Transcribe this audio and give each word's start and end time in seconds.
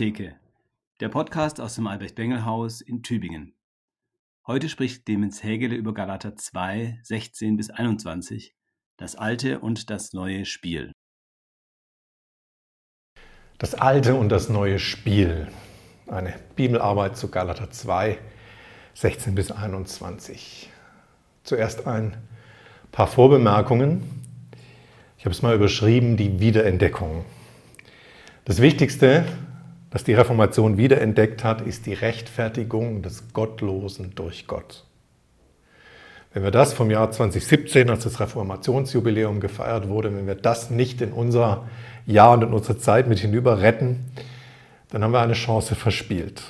Bengeltheke, 0.00 0.34
der 1.00 1.10
Podcast 1.10 1.60
aus 1.60 1.74
dem 1.74 1.86
Albert-Bengel-Haus 1.86 2.80
in 2.80 3.02
Tübingen. 3.02 3.54
Heute 4.46 4.70
spricht 4.70 5.04
Clemens 5.04 5.44
Hägele 5.44 5.74
über 5.74 5.92
Galater 5.92 6.34
2, 6.36 7.00
16 7.02 7.58
bis 7.58 7.68
21, 7.68 8.54
das 8.96 9.14
alte 9.14 9.58
und 9.58 9.90
das 9.90 10.14
neue 10.14 10.46
Spiel. 10.46 10.92
Das 13.58 13.74
alte 13.74 14.14
und 14.14 14.30
das 14.30 14.48
neue 14.48 14.78
Spiel. 14.78 15.48
Eine 16.06 16.34
Bibelarbeit 16.56 17.18
zu 17.18 17.30
Galater 17.30 17.70
2, 17.70 18.18
16 18.94 19.34
bis 19.34 19.52
21. 19.52 20.70
Zuerst 21.42 21.86
ein 21.86 22.16
paar 22.90 23.06
Vorbemerkungen. 23.06 24.02
Ich 25.18 25.26
habe 25.26 25.34
es 25.34 25.42
mal 25.42 25.54
überschrieben, 25.54 26.16
die 26.16 26.40
Wiederentdeckung. 26.40 27.26
Das 28.46 28.62
Wichtigste 28.62 29.26
das 29.90 30.04
die 30.04 30.14
Reformation 30.14 30.76
wiederentdeckt 30.76 31.44
hat, 31.44 31.60
ist 31.60 31.86
die 31.86 31.94
Rechtfertigung 31.94 33.02
des 33.02 33.32
Gottlosen 33.32 34.14
durch 34.14 34.46
Gott. 34.46 34.84
Wenn 36.32 36.44
wir 36.44 36.52
das 36.52 36.72
vom 36.72 36.92
Jahr 36.92 37.10
2017, 37.10 37.90
als 37.90 38.04
das 38.04 38.20
Reformationsjubiläum 38.20 39.40
gefeiert 39.40 39.88
wurde, 39.88 40.14
wenn 40.14 40.28
wir 40.28 40.36
das 40.36 40.70
nicht 40.70 41.00
in 41.00 41.12
unser 41.12 41.68
Jahr 42.06 42.34
und 42.34 42.44
in 42.44 42.52
unsere 42.52 42.78
Zeit 42.78 43.08
mit 43.08 43.18
hinüber 43.18 43.60
retten, 43.62 44.04
dann 44.90 45.02
haben 45.02 45.12
wir 45.12 45.20
eine 45.20 45.32
Chance 45.32 45.74
verspielt. 45.74 46.42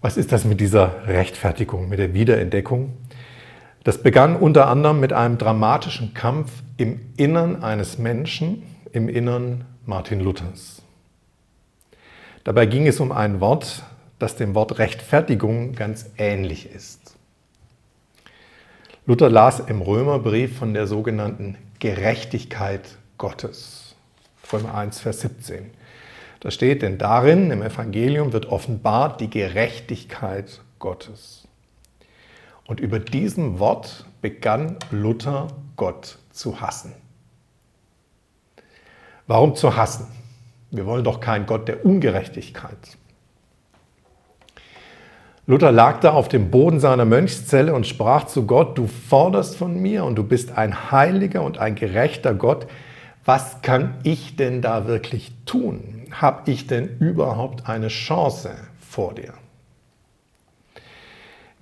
Was 0.00 0.16
ist 0.16 0.32
das 0.32 0.44
mit 0.44 0.60
dieser 0.60 1.06
Rechtfertigung, 1.06 1.88
mit 1.88 1.98
der 1.98 2.14
Wiederentdeckung? 2.14 2.94
Das 3.84 4.02
begann 4.02 4.34
unter 4.34 4.68
anderem 4.68 4.98
mit 4.98 5.12
einem 5.12 5.36
dramatischen 5.36 6.14
Kampf 6.14 6.50
im 6.78 7.00
Innern 7.16 7.62
eines 7.62 7.98
Menschen, 7.98 8.62
im 8.92 9.08
Innern 9.08 9.64
Martin 9.86 10.20
Luthers. 10.20 10.82
Dabei 12.42 12.66
ging 12.66 12.86
es 12.86 13.00
um 13.00 13.12
ein 13.12 13.40
Wort, 13.40 13.84
das 14.18 14.36
dem 14.36 14.54
Wort 14.54 14.78
Rechtfertigung 14.78 15.74
ganz 15.74 16.10
ähnlich 16.18 16.70
ist. 16.70 17.16
Luther 19.06 19.30
las 19.30 19.60
im 19.60 19.82
Römerbrief 19.82 20.58
von 20.58 20.74
der 20.74 20.88
sogenannten 20.88 21.56
Gerechtigkeit 21.78 22.98
Gottes. 23.18 23.94
Römer 24.52 24.74
1, 24.74 24.98
Vers 24.98 25.20
17. 25.20 25.70
Da 26.40 26.50
steht, 26.50 26.82
denn 26.82 26.98
darin 26.98 27.52
im 27.52 27.62
Evangelium 27.62 28.32
wird 28.32 28.46
offenbart 28.46 29.20
die 29.20 29.30
Gerechtigkeit 29.30 30.60
Gottes. 30.80 31.46
Und 32.66 32.80
über 32.80 32.98
diesem 32.98 33.60
Wort 33.60 34.06
begann 34.20 34.76
Luther 34.90 35.48
Gott 35.76 36.18
zu 36.30 36.60
hassen. 36.60 36.92
Warum 39.26 39.54
zu 39.54 39.76
hassen? 39.76 40.06
Wir 40.70 40.86
wollen 40.86 41.04
doch 41.04 41.20
keinen 41.20 41.46
Gott 41.46 41.68
der 41.68 41.84
Ungerechtigkeit. 41.84 42.96
Luther 45.48 45.70
lag 45.70 46.00
da 46.00 46.12
auf 46.12 46.28
dem 46.28 46.50
Boden 46.50 46.80
seiner 46.80 47.04
Mönchszelle 47.04 47.72
und 47.72 47.86
sprach 47.86 48.24
zu 48.24 48.46
Gott, 48.46 48.76
du 48.76 48.88
forderst 48.88 49.56
von 49.56 49.80
mir 49.80 50.04
und 50.04 50.16
du 50.16 50.24
bist 50.24 50.58
ein 50.58 50.90
heiliger 50.90 51.42
und 51.42 51.58
ein 51.58 51.76
gerechter 51.76 52.34
Gott. 52.34 52.66
Was 53.24 53.62
kann 53.62 53.94
ich 54.02 54.36
denn 54.36 54.60
da 54.60 54.88
wirklich 54.88 55.32
tun? 55.46 56.08
Habe 56.10 56.50
ich 56.50 56.66
denn 56.66 56.98
überhaupt 56.98 57.68
eine 57.68 57.88
Chance 57.88 58.56
vor 58.80 59.14
dir? 59.14 59.34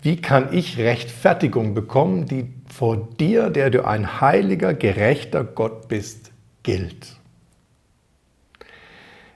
Wie 0.01 0.17
kann 0.17 0.53
ich 0.53 0.79
Rechtfertigung 0.79 1.75
bekommen, 1.75 2.27
die 2.27 2.53
vor 2.69 2.97
dir, 3.19 3.49
der 3.51 3.71
du 3.71 3.87
ein 3.87 4.21
heiliger, 4.21 4.75
gerechter 4.75 5.45
Gott 5.45 5.89
bist, 5.89 6.31
gilt? 6.63 7.17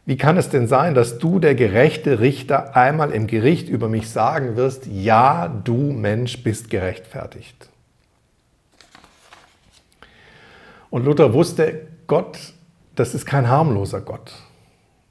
Wie 0.09 0.17
kann 0.17 0.39
es 0.39 0.49
denn 0.49 0.67
sein, 0.67 0.95
dass 0.95 1.19
du, 1.19 1.39
der 1.39 1.55
gerechte 1.55 2.19
Richter, 2.21 2.75
einmal 2.75 3.11
im 3.11 3.27
Gericht 3.27 3.69
über 3.69 3.91
mich 3.91 4.09
sagen 4.09 4.57
wirst, 4.57 4.87
ja, 4.87 5.49
du 5.49 5.93
Mensch 5.93 6.43
bist 6.43 6.71
gerechtfertigt? 6.71 7.69
Und 10.89 11.05
Luther 11.05 11.35
wusste, 11.35 11.89
Gott, 12.07 12.39
das 12.95 13.15
ist 13.15 13.27
kein 13.27 13.51
harmloser 13.51 14.01
Gott. 14.01 14.33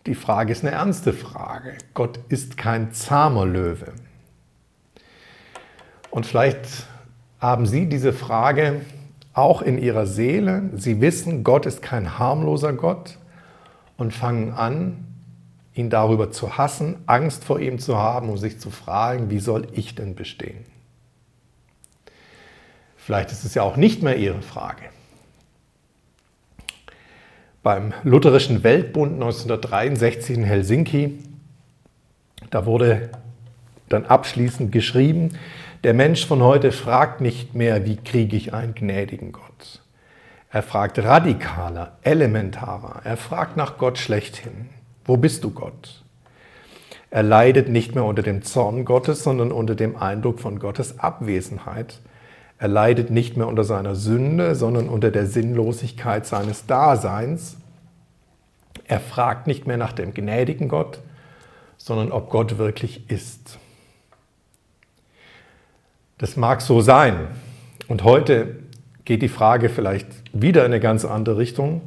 Die 0.07 0.15
Frage 0.15 0.51
ist 0.51 0.65
eine 0.65 0.73
ernste 0.73 1.13
Frage. 1.13 1.75
Gott 1.93 2.19
ist 2.29 2.57
kein 2.57 2.91
zahmer 2.91 3.45
Löwe. 3.45 3.93
Und 6.09 6.25
vielleicht 6.25 6.87
haben 7.39 7.67
Sie 7.67 7.85
diese 7.85 8.13
Frage 8.13 8.81
auch 9.33 9.61
in 9.61 9.77
Ihrer 9.77 10.07
Seele. 10.07 10.71
Sie 10.75 11.01
wissen, 11.01 11.43
Gott 11.43 11.67
ist 11.67 11.83
kein 11.83 12.17
harmloser 12.17 12.73
Gott 12.73 13.19
und 13.97 14.13
fangen 14.13 14.53
an, 14.53 15.05
ihn 15.73 15.89
darüber 15.89 16.31
zu 16.31 16.57
hassen, 16.57 16.95
Angst 17.05 17.43
vor 17.43 17.59
ihm 17.59 17.79
zu 17.79 17.97
haben 17.97 18.29
und 18.29 18.37
sich 18.37 18.59
zu 18.59 18.69
fragen, 18.71 19.29
wie 19.29 19.39
soll 19.39 19.67
ich 19.73 19.95
denn 19.95 20.15
bestehen? 20.15 20.65
Vielleicht 22.95 23.31
ist 23.31 23.45
es 23.45 23.53
ja 23.53 23.63
auch 23.63 23.77
nicht 23.77 24.03
mehr 24.03 24.17
Ihre 24.17 24.41
Frage. 24.41 24.83
Beim 27.63 27.93
Lutherischen 28.03 28.63
Weltbund 28.63 29.13
1963 29.13 30.37
in 30.37 30.43
Helsinki, 30.43 31.19
da 32.49 32.65
wurde 32.65 33.09
dann 33.89 34.05
abschließend 34.05 34.71
geschrieben, 34.71 35.37
der 35.83 35.93
Mensch 35.93 36.25
von 36.25 36.41
heute 36.41 36.71
fragt 36.71 37.21
nicht 37.21 37.53
mehr, 37.53 37.85
wie 37.85 37.97
kriege 37.97 38.35
ich 38.35 38.53
einen 38.53 38.73
gnädigen 38.73 39.31
Gott. 39.31 39.81
Er 40.49 40.63
fragt 40.63 40.99
radikaler, 40.99 41.97
elementarer. 42.01 43.01
Er 43.03 43.17
fragt 43.17 43.57
nach 43.57 43.77
Gott 43.77 43.97
schlechthin. 43.97 44.69
Wo 45.03 45.17
bist 45.17 45.43
du 45.43 45.51
Gott? 45.51 46.03
Er 47.09 47.23
leidet 47.23 47.69
nicht 47.69 47.95
mehr 47.95 48.03
unter 48.03 48.23
dem 48.23 48.43
Zorn 48.43 48.85
Gottes, 48.85 49.23
sondern 49.23 49.51
unter 49.51 49.75
dem 49.75 49.95
Eindruck 49.95 50.39
von 50.39 50.59
Gottes 50.59 50.99
Abwesenheit. 50.99 51.99
Er 52.59 52.67
leidet 52.67 53.11
nicht 53.11 53.37
mehr 53.37 53.47
unter 53.47 53.63
seiner 53.63 53.95
Sünde, 53.95 54.55
sondern 54.55 54.89
unter 54.89 55.11
der 55.11 55.25
Sinnlosigkeit 55.25 56.25
seines 56.25 56.65
Daseins. 56.65 57.57
Er 58.85 58.99
fragt 58.99 59.47
nicht 59.47 59.67
mehr 59.67 59.77
nach 59.77 59.93
dem 59.93 60.13
gnädigen 60.13 60.69
Gott, 60.69 60.99
sondern 61.77 62.11
ob 62.11 62.29
Gott 62.29 62.57
wirklich 62.57 63.09
ist. 63.09 63.57
Das 66.17 66.35
mag 66.35 66.61
so 66.61 66.81
sein. 66.81 67.27
Und 67.87 68.03
heute 68.03 68.55
geht 69.07 69.21
die 69.21 69.29
Frage 69.29 69.69
vielleicht 69.69 70.07
wieder 70.33 70.65
in 70.65 70.73
eine 70.73 70.81
ganz 70.81 71.05
andere 71.05 71.37
Richtung, 71.37 71.79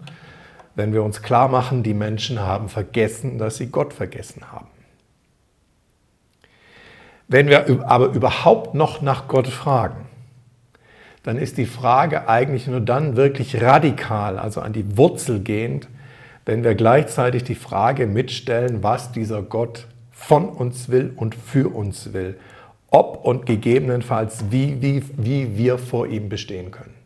wenn 0.75 0.95
wir 0.95 1.03
uns 1.03 1.21
klar 1.21 1.49
machen, 1.49 1.83
die 1.83 1.93
Menschen 1.93 2.41
haben 2.41 2.71
vergessen, 2.71 3.37
dass 3.37 3.59
sie 3.59 3.67
Gott 3.67 3.93
vergessen 3.93 4.51
haben. 4.51 4.69
Wenn 7.29 7.49
wir 7.49 7.87
aber 7.87 8.07
überhaupt 8.07 8.75
noch 8.75 9.03
nach 9.03 9.29
Gott 9.29 9.49
fragen, 9.49 10.07
dann 11.23 11.37
ist 11.37 11.59
die 11.59 11.67
Frage 11.67 12.27
eigentlich 12.27 12.67
nur 12.67 12.81
dann 12.81 13.17
wirklich 13.17 13.61
radikal, 13.61 14.39
also 14.39 14.63
an 14.63 14.73
die 14.73 14.97
Wurzel 14.97 15.41
gehend, 15.41 15.89
wenn 16.47 16.65
wir 16.65 16.75
gleichzeitig 16.75 17.45
die 17.45 17.55
Frage 17.55 18.07
mitstellen, 18.07 18.83
was 18.83 19.13
dieser 19.13 19.43
Gott 19.43 19.89
von 20.11 20.49
uns 20.49 20.89
will 20.89 21.13
und 21.17 21.35
für 21.35 21.69
uns 21.69 22.15
will, 22.15 22.39
ob 22.91 23.23
und 23.27 23.45
gegebenenfalls 23.45 24.47
wie, 24.51 24.81
wie, 24.81 25.05
wie 25.19 25.59
wir 25.59 25.77
vor 25.77 26.07
ihm 26.07 26.31
bestehen 26.31 26.71
können. 26.71 27.00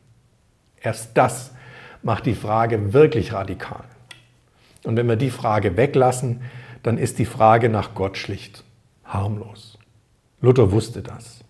Erst 0.84 1.17
das 1.17 1.50
macht 2.03 2.27
die 2.27 2.34
Frage 2.34 2.93
wirklich 2.93 3.33
radikal. 3.33 3.84
Und 4.84 4.97
wenn 4.97 5.09
wir 5.09 5.17
die 5.17 5.31
Frage 5.31 5.77
weglassen, 5.77 6.43
dann 6.82 6.99
ist 6.99 7.19
die 7.19 7.25
Frage 7.25 7.70
nach 7.70 7.94
Gott 7.94 8.19
schlicht 8.19 8.62
harmlos. 9.05 9.79
Luther 10.43 10.70
wusste 10.70 11.03
das. 11.03 11.41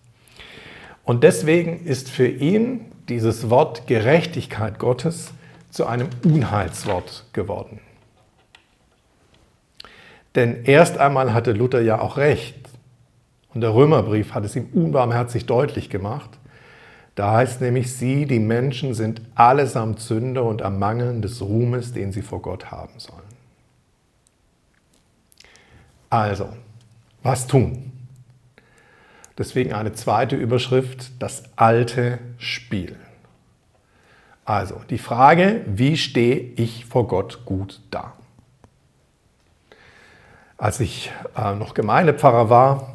Und 1.03 1.23
deswegen 1.23 1.85
ist 1.85 2.09
für 2.09 2.27
ihn 2.27 2.91
dieses 3.09 3.49
Wort 3.49 3.87
Gerechtigkeit 3.87 4.79
Gottes 4.79 5.33
zu 5.69 5.85
einem 5.85 6.07
Unheilswort 6.23 7.25
geworden. 7.33 7.81
Denn 10.35 10.63
erst 10.63 10.97
einmal 10.97 11.33
hatte 11.33 11.51
Luther 11.51 11.81
ja 11.81 11.99
auch 11.99 12.17
recht. 12.17 12.55
Und 13.53 13.61
der 13.61 13.73
Römerbrief 13.73 14.33
hat 14.33 14.45
es 14.45 14.55
ihm 14.55 14.69
unbarmherzig 14.73 15.45
deutlich 15.45 15.89
gemacht. 15.89 16.29
Da 17.15 17.31
heißt 17.31 17.61
nämlich, 17.61 17.93
sie, 17.93 18.25
die 18.25 18.39
Menschen, 18.39 18.93
sind 18.93 19.21
allesamt 19.35 20.01
Sünder 20.01 20.43
und 20.43 20.61
am 20.61 20.77
Mangeln 20.79 21.21
des 21.21 21.41
Ruhmes, 21.41 21.93
den 21.93 22.11
sie 22.11 22.21
vor 22.21 22.41
Gott 22.41 22.71
haben 22.71 22.99
sollen. 22.99 23.21
Also, 26.09 26.49
was 27.23 27.47
tun? 27.47 27.91
Deswegen 29.37 29.73
eine 29.73 29.93
zweite 29.93 30.35
Überschrift, 30.35 31.11
das 31.19 31.43
alte 31.55 32.19
Spiel. 32.37 32.95
Also 34.45 34.81
die 34.89 34.97
Frage, 34.97 35.61
wie 35.65 35.97
stehe 35.97 36.37
ich 36.55 36.85
vor 36.85 37.07
Gott 37.07 37.45
gut 37.45 37.81
da? 37.91 38.13
Als 40.57 40.79
ich 40.79 41.11
äh, 41.35 41.55
noch 41.55 41.73
Gemeindepfarrer 41.73 42.49
war, 42.49 42.94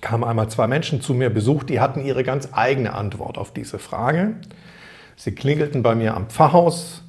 kamen 0.00 0.24
einmal 0.24 0.48
zwei 0.48 0.66
Menschen 0.66 1.00
zu 1.00 1.14
mir 1.14 1.30
besucht, 1.30 1.68
die 1.68 1.80
hatten 1.80 2.04
ihre 2.04 2.24
ganz 2.24 2.48
eigene 2.52 2.94
Antwort 2.94 3.38
auf 3.38 3.52
diese 3.52 3.78
Frage. 3.78 4.34
Sie 5.16 5.32
klingelten 5.32 5.82
bei 5.82 5.94
mir 5.94 6.14
am 6.14 6.28
Pfarrhaus, 6.28 7.02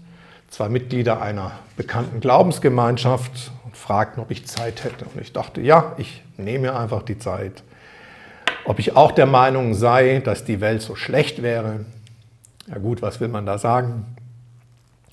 zwei 0.50 0.70
Mitglieder 0.70 1.22
einer 1.22 1.52
bekannten 1.76 2.20
Glaubensgemeinschaft 2.20 3.52
und 3.66 3.76
fragten, 3.76 4.22
ob 4.22 4.32
ich 4.32 4.46
Zeit 4.48 4.84
hätte. 4.84 5.06
Und 5.06 5.20
ich 5.20 5.34
dachte, 5.34 5.62
ja, 5.62 5.94
ich 5.98 6.24
nehme 6.38 6.78
einfach 6.78 7.02
die 7.04 7.18
Zeit. 7.18 7.64
Ob 8.66 8.80
ich 8.80 8.96
auch 8.96 9.12
der 9.12 9.26
Meinung 9.26 9.74
sei, 9.74 10.22
dass 10.24 10.46
die 10.46 10.62
Welt 10.62 10.82
so 10.82 10.96
schlecht 10.96 11.42
wäre. 11.42 11.86
Ja 12.68 12.78
gut, 12.78 13.02
was 13.02 13.20
will 13.20 13.28
man 13.28 13.46
da 13.46 13.58
sagen? 13.58 14.06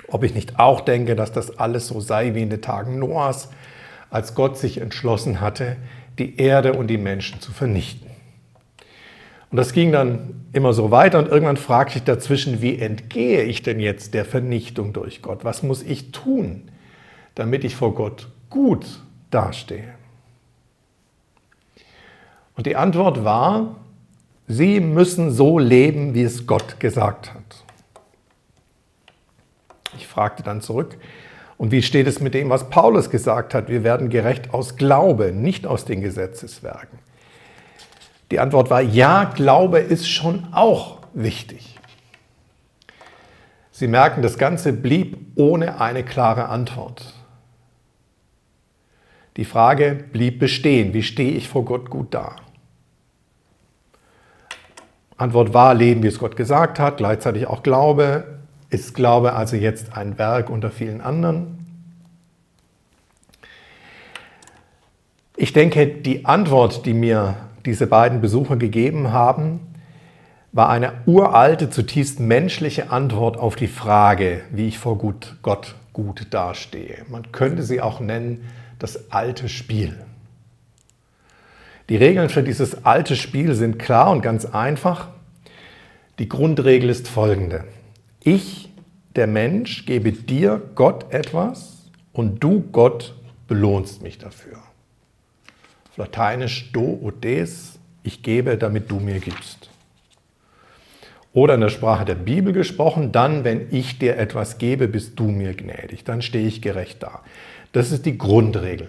Ob 0.08 0.22
ich 0.22 0.34
nicht 0.34 0.58
auch 0.58 0.82
denke, 0.82 1.16
dass 1.16 1.32
das 1.32 1.58
alles 1.58 1.86
so 1.86 2.00
sei 2.00 2.34
wie 2.34 2.42
in 2.42 2.50
den 2.50 2.62
Tagen 2.62 2.98
Noahs, 2.98 3.48
als 4.10 4.34
Gott 4.34 4.58
sich 4.58 4.80
entschlossen 4.80 5.40
hatte, 5.40 5.76
die 6.18 6.36
Erde 6.38 6.74
und 6.74 6.88
die 6.88 6.98
Menschen 6.98 7.40
zu 7.40 7.52
vernichten. 7.52 8.08
Und 9.50 9.56
das 9.58 9.72
ging 9.72 9.92
dann 9.92 10.46
immer 10.52 10.72
so 10.72 10.90
weiter 10.90 11.18
und 11.18 11.28
irgendwann 11.28 11.56
fragte 11.56 11.98
ich 11.98 12.04
dazwischen, 12.04 12.60
wie 12.60 12.78
entgehe 12.78 13.44
ich 13.44 13.62
denn 13.62 13.78
jetzt 13.78 14.14
der 14.14 14.24
Vernichtung 14.24 14.92
durch 14.92 15.22
Gott? 15.22 15.44
Was 15.44 15.62
muss 15.62 15.82
ich 15.82 16.10
tun, 16.10 16.70
damit 17.34 17.64
ich 17.64 17.76
vor 17.76 17.94
Gott 17.94 18.28
gut 18.50 18.84
dastehe? 19.30 19.94
Und 22.56 22.66
die 22.66 22.76
Antwort 22.76 23.24
war, 23.24 23.76
Sie 24.46 24.80
müssen 24.80 25.30
so 25.30 25.58
leben, 25.58 26.14
wie 26.14 26.22
es 26.22 26.46
Gott 26.46 26.78
gesagt 26.78 27.32
hat. 27.32 27.64
Ich 29.96 30.06
fragte 30.06 30.42
dann 30.42 30.60
zurück, 30.60 30.98
und 31.56 31.70
wie 31.70 31.82
steht 31.82 32.06
es 32.06 32.20
mit 32.20 32.34
dem, 32.34 32.50
was 32.50 32.68
Paulus 32.70 33.10
gesagt 33.10 33.54
hat? 33.54 33.68
Wir 33.68 33.84
werden 33.84 34.10
gerecht 34.10 34.52
aus 34.52 34.76
Glaube, 34.76 35.32
nicht 35.32 35.66
aus 35.66 35.84
den 35.84 36.00
Gesetzeswerken. 36.00 36.98
Die 38.30 38.40
Antwort 38.40 38.70
war, 38.70 38.80
ja, 38.80 39.24
Glaube 39.24 39.78
ist 39.78 40.08
schon 40.08 40.48
auch 40.52 40.98
wichtig. 41.12 41.78
Sie 43.70 43.86
merken, 43.88 44.22
das 44.22 44.38
Ganze 44.38 44.72
blieb 44.72 45.16
ohne 45.36 45.80
eine 45.80 46.04
klare 46.04 46.48
Antwort. 46.48 47.12
Die 49.36 49.44
Frage 49.44 50.04
blieb 50.12 50.38
bestehen, 50.38 50.94
wie 50.94 51.02
stehe 51.02 51.32
ich 51.32 51.48
vor 51.48 51.64
Gott 51.64 51.90
gut 51.90 52.14
da? 52.14 52.36
Antwort 55.16 55.54
war, 55.54 55.74
leben, 55.74 56.02
wie 56.02 56.08
es 56.08 56.18
Gott 56.18 56.36
gesagt 56.36 56.78
hat, 56.78 56.98
gleichzeitig 56.98 57.46
auch 57.46 57.62
Glaube, 57.62 58.33
ist 58.74 58.94
Glaube 58.94 59.34
also 59.34 59.56
jetzt 59.56 59.96
ein 59.96 60.18
Werk 60.18 60.50
unter 60.50 60.70
vielen 60.70 61.00
anderen? 61.00 61.64
Ich 65.36 65.52
denke, 65.52 65.86
die 65.86 66.26
Antwort, 66.26 66.84
die 66.86 66.94
mir 66.94 67.36
diese 67.64 67.86
beiden 67.86 68.20
Besucher 68.20 68.56
gegeben 68.56 69.12
haben, 69.12 69.60
war 70.52 70.68
eine 70.68 70.92
uralte, 71.06 71.70
zutiefst 71.70 72.20
menschliche 72.20 72.90
Antwort 72.90 73.36
auf 73.36 73.56
die 73.56 73.66
Frage, 73.66 74.42
wie 74.50 74.68
ich 74.68 74.78
vor 74.78 74.98
gut, 74.98 75.36
Gott 75.42 75.74
gut 75.92 76.26
dastehe. 76.30 77.04
Man 77.08 77.32
könnte 77.32 77.62
sie 77.62 77.80
auch 77.80 78.00
nennen 78.00 78.44
das 78.78 79.10
alte 79.10 79.48
Spiel. 79.48 79.98
Die 81.88 81.96
Regeln 81.96 82.28
für 82.28 82.42
dieses 82.42 82.84
alte 82.84 83.14
Spiel 83.16 83.54
sind 83.54 83.78
klar 83.78 84.10
und 84.10 84.22
ganz 84.22 84.44
einfach. 84.46 85.08
Die 86.18 86.28
Grundregel 86.28 86.88
ist 86.90 87.08
folgende. 87.08 87.64
Ich, 88.26 88.70
der 89.16 89.26
Mensch, 89.26 89.84
gebe 89.84 90.10
dir, 90.10 90.62
Gott, 90.74 91.12
etwas 91.12 91.90
und 92.14 92.42
du, 92.42 92.64
Gott, 92.72 93.14
belohnst 93.48 94.02
mich 94.02 94.16
dafür. 94.16 94.56
Auf 95.90 95.98
Lateinisch 95.98 96.72
do 96.72 96.98
o 97.02 97.10
des, 97.10 97.78
ich 98.02 98.22
gebe, 98.22 98.56
damit 98.56 98.90
du 98.90 98.98
mir 98.98 99.20
gibst. 99.20 99.68
Oder 101.34 101.56
in 101.56 101.60
der 101.60 101.68
Sprache 101.68 102.06
der 102.06 102.14
Bibel 102.14 102.54
gesprochen, 102.54 103.12
dann, 103.12 103.44
wenn 103.44 103.66
ich 103.70 103.98
dir 103.98 104.16
etwas 104.16 104.56
gebe, 104.56 104.88
bist 104.88 105.20
du 105.20 105.24
mir 105.24 105.52
gnädig, 105.52 106.04
dann 106.04 106.22
stehe 106.22 106.46
ich 106.46 106.62
gerecht 106.62 107.02
da. 107.02 107.20
Das 107.72 107.92
ist 107.92 108.06
die 108.06 108.16
Grundregel. 108.16 108.88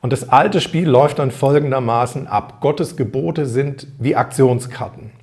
Und 0.00 0.12
das 0.12 0.28
alte 0.28 0.60
Spiel 0.60 0.88
läuft 0.88 1.18
dann 1.18 1.32
folgendermaßen 1.32 2.28
ab. 2.28 2.60
Gottes 2.60 2.96
Gebote 2.96 3.46
sind 3.46 3.88
wie 3.98 4.14
Aktionskarten. 4.14 5.17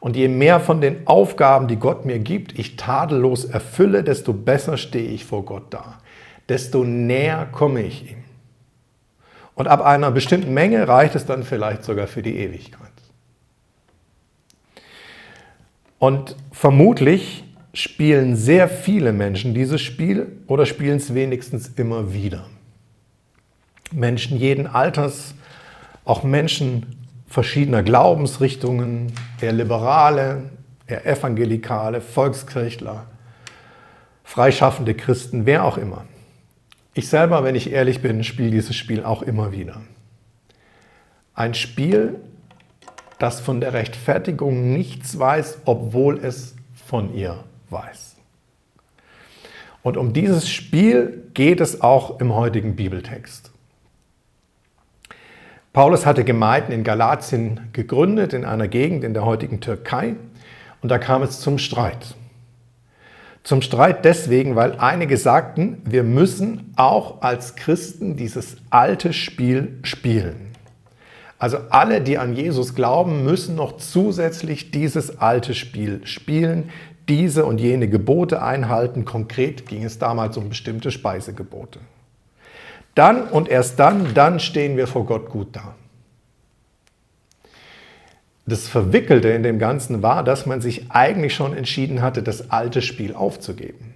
Und 0.00 0.16
je 0.16 0.28
mehr 0.28 0.60
von 0.60 0.80
den 0.80 1.06
Aufgaben, 1.06 1.68
die 1.68 1.76
Gott 1.76 2.06
mir 2.06 2.18
gibt, 2.18 2.58
ich 2.58 2.76
tadellos 2.76 3.44
erfülle, 3.44 4.02
desto 4.02 4.32
besser 4.32 4.78
stehe 4.78 5.10
ich 5.10 5.26
vor 5.26 5.44
Gott 5.44 5.64
da. 5.70 5.98
Desto 6.48 6.84
näher 6.84 7.46
komme 7.52 7.82
ich 7.82 8.10
ihm. 8.10 8.24
Und 9.54 9.68
ab 9.68 9.82
einer 9.82 10.10
bestimmten 10.10 10.54
Menge 10.54 10.88
reicht 10.88 11.14
es 11.14 11.26
dann 11.26 11.42
vielleicht 11.42 11.84
sogar 11.84 12.06
für 12.06 12.22
die 12.22 12.38
Ewigkeit. 12.38 12.80
Und 15.98 16.34
vermutlich 16.50 17.44
spielen 17.74 18.36
sehr 18.36 18.68
viele 18.68 19.12
Menschen 19.12 19.52
dieses 19.52 19.82
Spiel 19.82 20.38
oder 20.46 20.64
spielen 20.64 20.96
es 20.96 21.12
wenigstens 21.14 21.68
immer 21.76 22.14
wieder. 22.14 22.46
Menschen 23.92 24.38
jeden 24.38 24.66
Alters, 24.66 25.34
auch 26.06 26.22
Menschen 26.22 26.99
verschiedener 27.30 27.84
Glaubensrichtungen, 27.84 29.12
eher 29.40 29.52
Liberale, 29.52 30.50
eher 30.86 31.06
Evangelikale, 31.06 32.00
Volkskirchler, 32.00 33.06
freischaffende 34.24 34.94
Christen, 34.94 35.46
wer 35.46 35.64
auch 35.64 35.78
immer. 35.78 36.04
Ich 36.92 37.08
selber, 37.08 37.44
wenn 37.44 37.54
ich 37.54 37.70
ehrlich 37.70 38.02
bin, 38.02 38.24
spiele 38.24 38.50
dieses 38.50 38.74
Spiel 38.74 39.04
auch 39.04 39.22
immer 39.22 39.52
wieder. 39.52 39.80
Ein 41.32 41.54
Spiel, 41.54 42.16
das 43.20 43.40
von 43.40 43.60
der 43.60 43.74
Rechtfertigung 43.74 44.72
nichts 44.72 45.16
weiß, 45.16 45.58
obwohl 45.66 46.18
es 46.18 46.56
von 46.86 47.14
ihr 47.14 47.44
weiß. 47.70 48.16
Und 49.82 49.96
um 49.96 50.12
dieses 50.12 50.50
Spiel 50.50 51.30
geht 51.32 51.60
es 51.60 51.80
auch 51.80 52.18
im 52.18 52.34
heutigen 52.34 52.74
Bibeltext. 52.74 53.49
Paulus 55.72 56.04
hatte 56.04 56.24
Gemeinden 56.24 56.72
in 56.72 56.82
Galatien 56.82 57.68
gegründet, 57.72 58.32
in 58.32 58.44
einer 58.44 58.66
Gegend 58.66 59.04
in 59.04 59.14
der 59.14 59.24
heutigen 59.24 59.60
Türkei, 59.60 60.16
und 60.82 60.88
da 60.88 60.98
kam 60.98 61.22
es 61.22 61.38
zum 61.40 61.58
Streit. 61.58 62.16
Zum 63.44 63.62
Streit 63.62 64.04
deswegen, 64.04 64.56
weil 64.56 64.76
einige 64.78 65.16
sagten, 65.16 65.80
wir 65.84 66.02
müssen 66.02 66.72
auch 66.76 67.22
als 67.22 67.54
Christen 67.54 68.16
dieses 68.16 68.56
alte 68.70 69.12
Spiel 69.12 69.78
spielen. 69.82 70.50
Also 71.38 71.58
alle, 71.70 72.00
die 72.00 72.18
an 72.18 72.34
Jesus 72.34 72.74
glauben, 72.74 73.24
müssen 73.24 73.54
noch 73.54 73.76
zusätzlich 73.78 74.72
dieses 74.72 75.20
alte 75.20 75.54
Spiel 75.54 76.04
spielen, 76.04 76.68
diese 77.08 77.46
und 77.46 77.60
jene 77.60 77.88
Gebote 77.88 78.42
einhalten. 78.42 79.04
Konkret 79.04 79.66
ging 79.66 79.84
es 79.84 79.98
damals 79.98 80.36
um 80.36 80.48
bestimmte 80.48 80.90
Speisegebote. 80.90 81.78
Dann 82.94 83.28
und 83.28 83.48
erst 83.48 83.78
dann, 83.78 84.14
dann 84.14 84.40
stehen 84.40 84.76
wir 84.76 84.86
vor 84.86 85.06
Gott 85.06 85.30
gut 85.30 85.54
da. 85.56 85.74
Das 88.46 88.68
Verwickelte 88.68 89.28
in 89.28 89.42
dem 89.42 89.58
Ganzen 89.58 90.02
war, 90.02 90.24
dass 90.24 90.44
man 90.46 90.60
sich 90.60 90.90
eigentlich 90.90 91.34
schon 91.34 91.56
entschieden 91.56 92.02
hatte, 92.02 92.22
das 92.22 92.50
alte 92.50 92.82
Spiel 92.82 93.14
aufzugeben. 93.14 93.94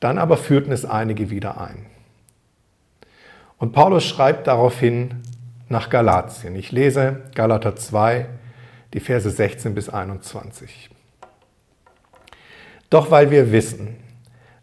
Dann 0.00 0.18
aber 0.18 0.36
führten 0.36 0.72
es 0.72 0.84
einige 0.84 1.30
wieder 1.30 1.60
ein. 1.60 1.86
Und 3.58 3.72
Paulus 3.72 4.04
schreibt 4.04 4.46
daraufhin 4.46 5.22
nach 5.68 5.88
Galatien. 5.88 6.54
Ich 6.54 6.70
lese 6.70 7.22
Galater 7.34 7.76
2, 7.76 8.26
die 8.92 9.00
Verse 9.00 9.30
16 9.30 9.74
bis 9.74 9.88
21. 9.88 10.90
Doch 12.90 13.10
weil 13.10 13.30
wir 13.30 13.52
wissen, 13.52 13.96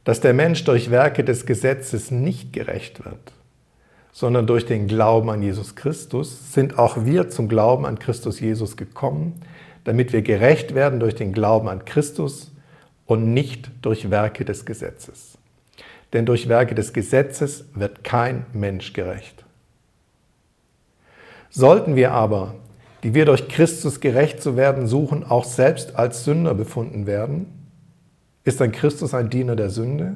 dass 0.03 0.19
der 0.19 0.33
Mensch 0.33 0.63
durch 0.63 0.91
Werke 0.91 1.23
des 1.23 1.45
Gesetzes 1.45 2.11
nicht 2.11 2.53
gerecht 2.53 3.05
wird, 3.05 3.33
sondern 4.11 4.47
durch 4.47 4.65
den 4.65 4.87
Glauben 4.87 5.29
an 5.29 5.41
Jesus 5.41 5.75
Christus 5.75 6.53
sind 6.53 6.77
auch 6.77 7.05
wir 7.05 7.29
zum 7.29 7.47
Glauben 7.47 7.85
an 7.85 7.99
Christus 7.99 8.39
Jesus 8.39 8.77
gekommen, 8.77 9.41
damit 9.85 10.13
wir 10.13 10.21
gerecht 10.21 10.75
werden 10.75 10.99
durch 10.99 11.15
den 11.15 11.33
Glauben 11.33 11.67
an 11.67 11.85
Christus 11.85 12.51
und 13.05 13.33
nicht 13.33 13.71
durch 13.81 14.09
Werke 14.11 14.45
des 14.45 14.65
Gesetzes. 14.65 15.37
Denn 16.13 16.25
durch 16.25 16.47
Werke 16.47 16.75
des 16.75 16.93
Gesetzes 16.93 17.65
wird 17.73 18.03
kein 18.03 18.45
Mensch 18.53 18.93
gerecht. 18.93 19.43
Sollten 21.49 21.95
wir 21.95 22.11
aber, 22.11 22.55
die 23.03 23.13
wir 23.13 23.25
durch 23.25 23.47
Christus 23.47 23.99
gerecht 23.99 24.41
zu 24.41 24.55
werden 24.55 24.87
suchen, 24.87 25.23
auch 25.23 25.43
selbst 25.43 25.95
als 25.95 26.23
Sünder 26.23 26.53
befunden 26.53 27.05
werden, 27.05 27.62
ist 28.43 28.59
dann 28.61 28.71
Christus 28.71 29.13
ein 29.13 29.29
Diener 29.29 29.55
der 29.55 29.69
Sünde? 29.69 30.15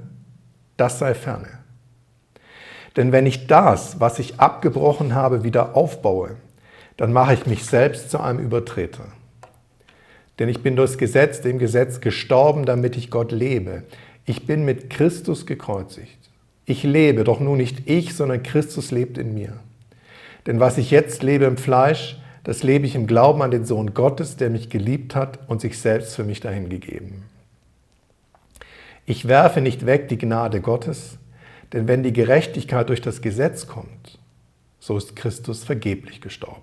Das 0.76 1.00
sei 1.00 1.14
ferne. 1.14 1.48
Denn 2.96 3.12
wenn 3.12 3.26
ich 3.26 3.48
das, 3.48 4.00
was 4.00 4.20
ich 4.20 4.40
abgebrochen 4.40 5.14
habe, 5.16 5.44
wieder 5.44 5.76
aufbaue, 5.76 6.36
dann 6.98 7.14
mache 7.14 7.36
ich 7.36 7.46
mich 7.46 7.64
selbst 7.66 8.10
zu 8.10 8.20
einem 8.20 8.40
Übertreter. 8.40 9.06
Denn 10.40 10.50
ich 10.50 10.62
bin 10.62 10.76
durchs 10.76 10.98
Gesetz, 10.98 11.42
dem 11.42 11.60
Gesetz 11.60 12.02
gestorben, 12.02 12.66
damit 12.66 12.98
ich 12.98 13.10
Gott 13.10 13.32
lebe. 13.32 13.84
Ich 14.26 14.46
bin 14.46 14.66
mit 14.66 14.90
Christus 14.90 15.46
gekreuzigt. 15.46 16.18
Ich 16.66 16.84
lebe, 16.84 17.24
doch 17.24 17.40
nun 17.40 17.58
nicht 17.58 17.88
ich, 17.90 18.16
sondern 18.16 18.44
Christus 18.44 18.92
lebt 18.92 19.18
in 19.18 19.34
mir. 19.34 19.54
Denn 20.48 20.60
was 20.60 20.78
ich 20.78 20.92
jetzt 20.92 21.24
lebe 21.24 21.46
im 21.46 21.58
Fleisch, 21.58 22.18
das 22.44 22.64
lebe 22.64 22.86
ich 22.86 22.96
im 22.96 23.08
Glauben 23.08 23.42
an 23.42 23.52
den 23.52 23.66
Sohn 23.66 23.94
Gottes, 23.94 24.38
der 24.38 24.50
mich 24.50 24.70
geliebt 24.70 25.16
hat 25.16 25.40
und 25.48 25.62
sich 25.62 25.80
selbst 25.80 26.16
für 26.16 26.24
mich 26.24 26.40
dahingegeben. 26.40 27.24
Ich 29.10 29.30
werfe 29.30 29.62
nicht 29.62 29.86
weg 29.86 30.10
die 30.10 30.18
Gnade 30.18 30.60
Gottes, 30.60 31.18
denn 31.72 31.88
wenn 31.88 32.04
die 32.04 32.12
Gerechtigkeit 32.12 32.90
durch 32.90 33.02
das 33.02 33.22
Gesetz 33.22 33.66
kommt, 33.66 34.20
so 34.80 34.98
ist 34.98 35.16
Christus 35.16 35.64
vergeblich 35.64 36.20
gestorben. 36.20 36.62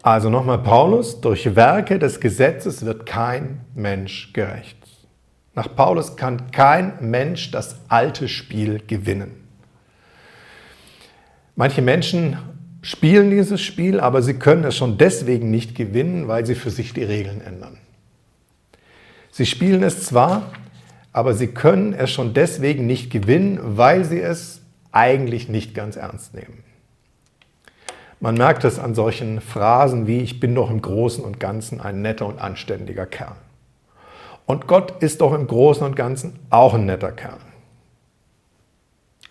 Also 0.00 0.30
nochmal 0.30 0.58
Paulus, 0.58 1.20
durch 1.20 1.54
Werke 1.54 1.98
des 1.98 2.18
Gesetzes 2.18 2.84
wird 2.86 3.04
kein 3.04 3.60
Mensch 3.74 4.32
gerecht. 4.32 4.78
Nach 5.54 5.74
Paulus 5.76 6.16
kann 6.16 6.50
kein 6.50 6.94
Mensch 7.00 7.50
das 7.50 7.76
alte 7.88 8.26
Spiel 8.26 8.82
gewinnen. 8.86 9.32
Manche 11.56 11.82
Menschen 11.82 12.38
spielen 12.80 13.30
dieses 13.30 13.60
Spiel, 13.60 14.00
aber 14.00 14.22
sie 14.22 14.34
können 14.34 14.64
es 14.64 14.76
schon 14.76 14.96
deswegen 14.96 15.50
nicht 15.50 15.74
gewinnen, 15.74 16.26
weil 16.26 16.46
sie 16.46 16.54
für 16.54 16.70
sich 16.70 16.94
die 16.94 17.04
Regeln 17.04 17.42
ändern. 17.42 17.78
Sie 19.34 19.46
spielen 19.46 19.82
es 19.82 20.06
zwar, 20.06 20.52
aber 21.12 21.34
sie 21.34 21.48
können 21.48 21.92
es 21.92 22.12
schon 22.12 22.34
deswegen 22.34 22.86
nicht 22.86 23.10
gewinnen, 23.10 23.58
weil 23.76 24.04
sie 24.04 24.20
es 24.20 24.60
eigentlich 24.92 25.48
nicht 25.48 25.74
ganz 25.74 25.96
ernst 25.96 26.34
nehmen. 26.34 26.62
Man 28.20 28.36
merkt 28.36 28.62
es 28.62 28.78
an 28.78 28.94
solchen 28.94 29.40
Phrasen 29.40 30.06
wie 30.06 30.20
ich 30.20 30.38
bin 30.38 30.54
doch 30.54 30.70
im 30.70 30.80
Großen 30.80 31.24
und 31.24 31.40
Ganzen 31.40 31.80
ein 31.80 32.00
netter 32.00 32.26
und 32.26 32.38
anständiger 32.38 33.06
Kerl. 33.06 33.34
Und 34.46 34.68
Gott 34.68 35.02
ist 35.02 35.20
doch 35.20 35.32
im 35.32 35.48
Großen 35.48 35.84
und 35.84 35.96
Ganzen 35.96 36.38
auch 36.50 36.74
ein 36.74 36.86
netter 36.86 37.10
Kerl. 37.10 37.40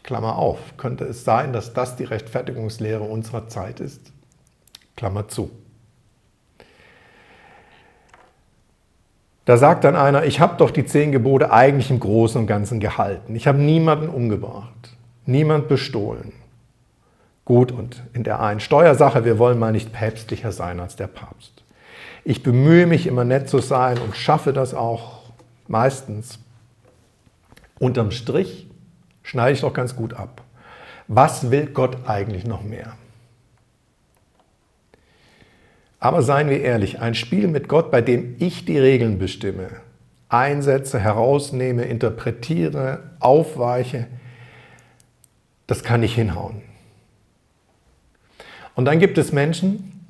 Klammer 0.03 0.35
auf, 0.35 0.59
könnte 0.75 1.05
es 1.05 1.23
sein, 1.23 1.53
dass 1.53 1.71
das 1.71 1.95
die 1.95 2.03
Rechtfertigungslehre 2.03 3.03
unserer 3.05 3.47
Zeit 3.47 3.79
ist? 3.79 4.11
Klammer 4.97 5.29
zu. 5.29 5.49
Da 9.45 9.57
sagt 9.57 9.83
dann 9.83 9.95
einer, 9.95 10.23
ich 10.23 10.39
habe 10.39 10.55
doch 10.57 10.71
die 10.71 10.85
zehn 10.85 11.11
Gebote 11.11 11.51
eigentlich 11.51 11.89
im 11.89 11.99
Großen 11.99 12.39
und 12.39 12.47
Ganzen 12.47 12.79
gehalten. 12.79 13.35
Ich 13.35 13.47
habe 13.47 13.57
niemanden 13.57 14.07
umgebracht, 14.07 14.95
niemand 15.25 15.67
bestohlen. 15.67 16.31
Gut, 17.45 17.73
und 17.73 18.01
in 18.13 18.23
der 18.23 18.39
einen 18.39 18.61
Steuersache, 18.61 19.25
wir 19.25 19.37
wollen 19.37 19.59
mal 19.59 19.73
nicht 19.73 19.91
päpstlicher 19.91 20.53
sein 20.53 20.79
als 20.79 20.95
der 20.95 21.07
Papst. 21.07 21.63
Ich 22.23 22.41
bemühe 22.41 22.87
mich 22.87 23.05
immer 23.05 23.25
nett 23.25 23.49
zu 23.49 23.59
sein 23.59 23.97
und 23.97 24.15
schaffe 24.15 24.53
das 24.53 24.73
auch 24.73 25.23
meistens. 25.67 26.39
Unterm 27.79 28.11
Strich 28.11 28.69
schneide 29.23 29.51
ich 29.51 29.61
doch 29.61 29.73
ganz 29.73 29.97
gut 29.97 30.13
ab. 30.13 30.41
Was 31.09 31.51
will 31.51 31.65
Gott 31.65 31.97
eigentlich 32.07 32.45
noch 32.45 32.63
mehr? 32.63 32.93
Aber 36.03 36.21
seien 36.21 36.49
wir 36.49 36.59
ehrlich, 36.59 36.99
ein 36.99 37.15
Spiel 37.15 37.47
mit 37.47 37.69
Gott, 37.69 37.89
bei 37.89 38.01
dem 38.01 38.35
ich 38.37 38.65
die 38.65 38.77
Regeln 38.77 39.19
bestimme, 39.19 39.69
einsetze, 40.27 40.99
herausnehme, 40.99 41.85
interpretiere, 41.85 43.11
aufweiche, 43.21 44.07
das 45.65 45.81
kann 45.81 46.01
nicht 46.01 46.13
hinhauen. 46.13 46.61
Und 48.75 48.83
dann 48.83 48.99
gibt 48.99 49.17
es 49.17 49.31
Menschen, 49.31 50.05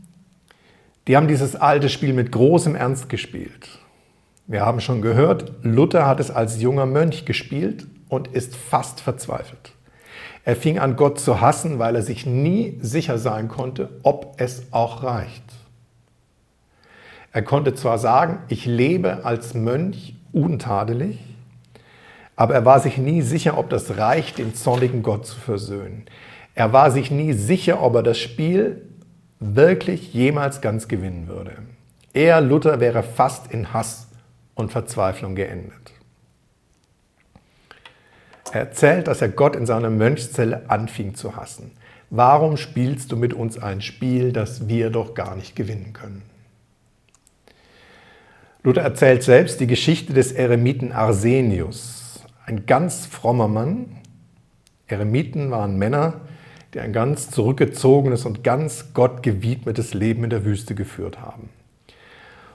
die 1.06 1.16
haben 1.16 1.28
dieses 1.28 1.56
alte 1.56 1.90
Spiel 1.90 2.14
mit 2.14 2.32
großem 2.32 2.76
Ernst 2.76 3.08
gespielt. 3.08 3.70
Wir 4.48 4.66
haben 4.66 4.82
schon 4.82 5.04
gehört, 5.04 5.52
Luther 5.62 6.08
hat 6.08 6.20
es 6.20 6.32
als 6.32 6.60
junger 6.60 6.88
Mönch 6.88 7.26
gespielt 7.26 7.86
und 8.10 8.30
ist 8.30 8.56
fast 8.56 9.00
verzweifelt. 9.00 9.74
Er 10.44 10.56
fing 10.56 10.80
an, 10.80 10.96
Gott 10.96 11.20
zu 11.20 11.40
hassen, 11.40 11.78
weil 11.78 11.96
er 11.96 12.02
sich 12.02 12.26
nie 12.26 12.80
sicher 12.82 13.20
sein 13.20 13.48
konnte, 13.48 13.90
ob 14.02 14.42
es 14.42 14.64
auch 14.72 15.04
reicht. 15.04 15.44
Er 17.34 17.42
konnte 17.42 17.74
zwar 17.74 17.98
sagen, 17.98 18.40
ich 18.48 18.68
lebe 18.68 19.26
als 19.26 19.56
Mönch 19.56 20.16
untadelig, 20.32 21.20
aber 22.36 22.54
er 22.54 22.64
war 22.64 22.80
sich 22.80 23.00
nie 23.00 23.24
sicher, 23.24 23.58
ob 23.58 23.72
das 23.72 23.98
reicht, 23.98 24.38
den 24.38 24.54
zornigen 24.54 25.02
Gott 25.02 25.26
zu 25.26 25.40
versöhnen. 25.40 26.06
Er 26.54 26.74
war 26.74 26.92
sich 26.92 27.10
nie 27.10 27.34
sicher, 27.34 27.82
ob 27.82 27.96
er 27.96 28.04
das 28.04 28.20
Spiel 28.20 28.88
wirklich 29.40 30.14
jemals 30.14 30.62
ganz 30.62 30.88
gewinnen 30.88 31.28
würde. 31.28 31.58
Er, 32.14 32.40
Luther, 32.40 32.80
wäre 32.80 33.02
fast 33.02 33.52
in 33.52 33.74
Hass 33.74 34.08
und 34.54 34.72
Verzweiflung 34.72 35.34
geendet. 35.34 35.92
Er 38.52 38.62
erzählt, 38.62 39.08
dass 39.08 39.24
er 39.24 39.30
Gott 39.30 39.56
in 39.56 39.66
seiner 39.66 39.90
Mönchszelle 39.90 40.70
anfing 40.70 41.16
zu 41.16 41.36
hassen. 41.36 41.72
Warum 42.12 42.58
spielst 42.58 43.12
du 43.12 43.18
mit 43.18 43.34
uns 43.34 43.58
ein 43.58 43.82
Spiel, 43.82 44.32
das 44.32 44.68
wir 44.68 44.92
doch 44.92 45.16
gar 45.16 45.36
nicht 45.36 45.56
gewinnen 45.56 45.94
können? 45.94 46.22
Luther 48.66 48.82
erzählt 48.82 49.24
selbst 49.24 49.60
die 49.60 49.68
Geschichte 49.68 50.14
des 50.14 50.32
Eremiten 50.32 50.94
Arsenius, 50.94 52.24
ein 52.46 52.66
ganz 52.66 53.06
frommer 53.06 53.50
Mann. 53.50 53.98
Eremiten 54.88 55.52
waren 55.52 55.78
Männer, 55.78 56.22
die 56.74 56.80
ein 56.80 56.94
ganz 56.94 57.30
zurückgezogenes 57.30 58.26
und 58.26 58.42
ganz 58.42 58.94
gottgewidmetes 58.94 59.94
Leben 59.94 60.24
in 60.24 60.30
der 60.30 60.46
Wüste 60.46 60.76
geführt 60.76 61.20
haben. 61.20 61.50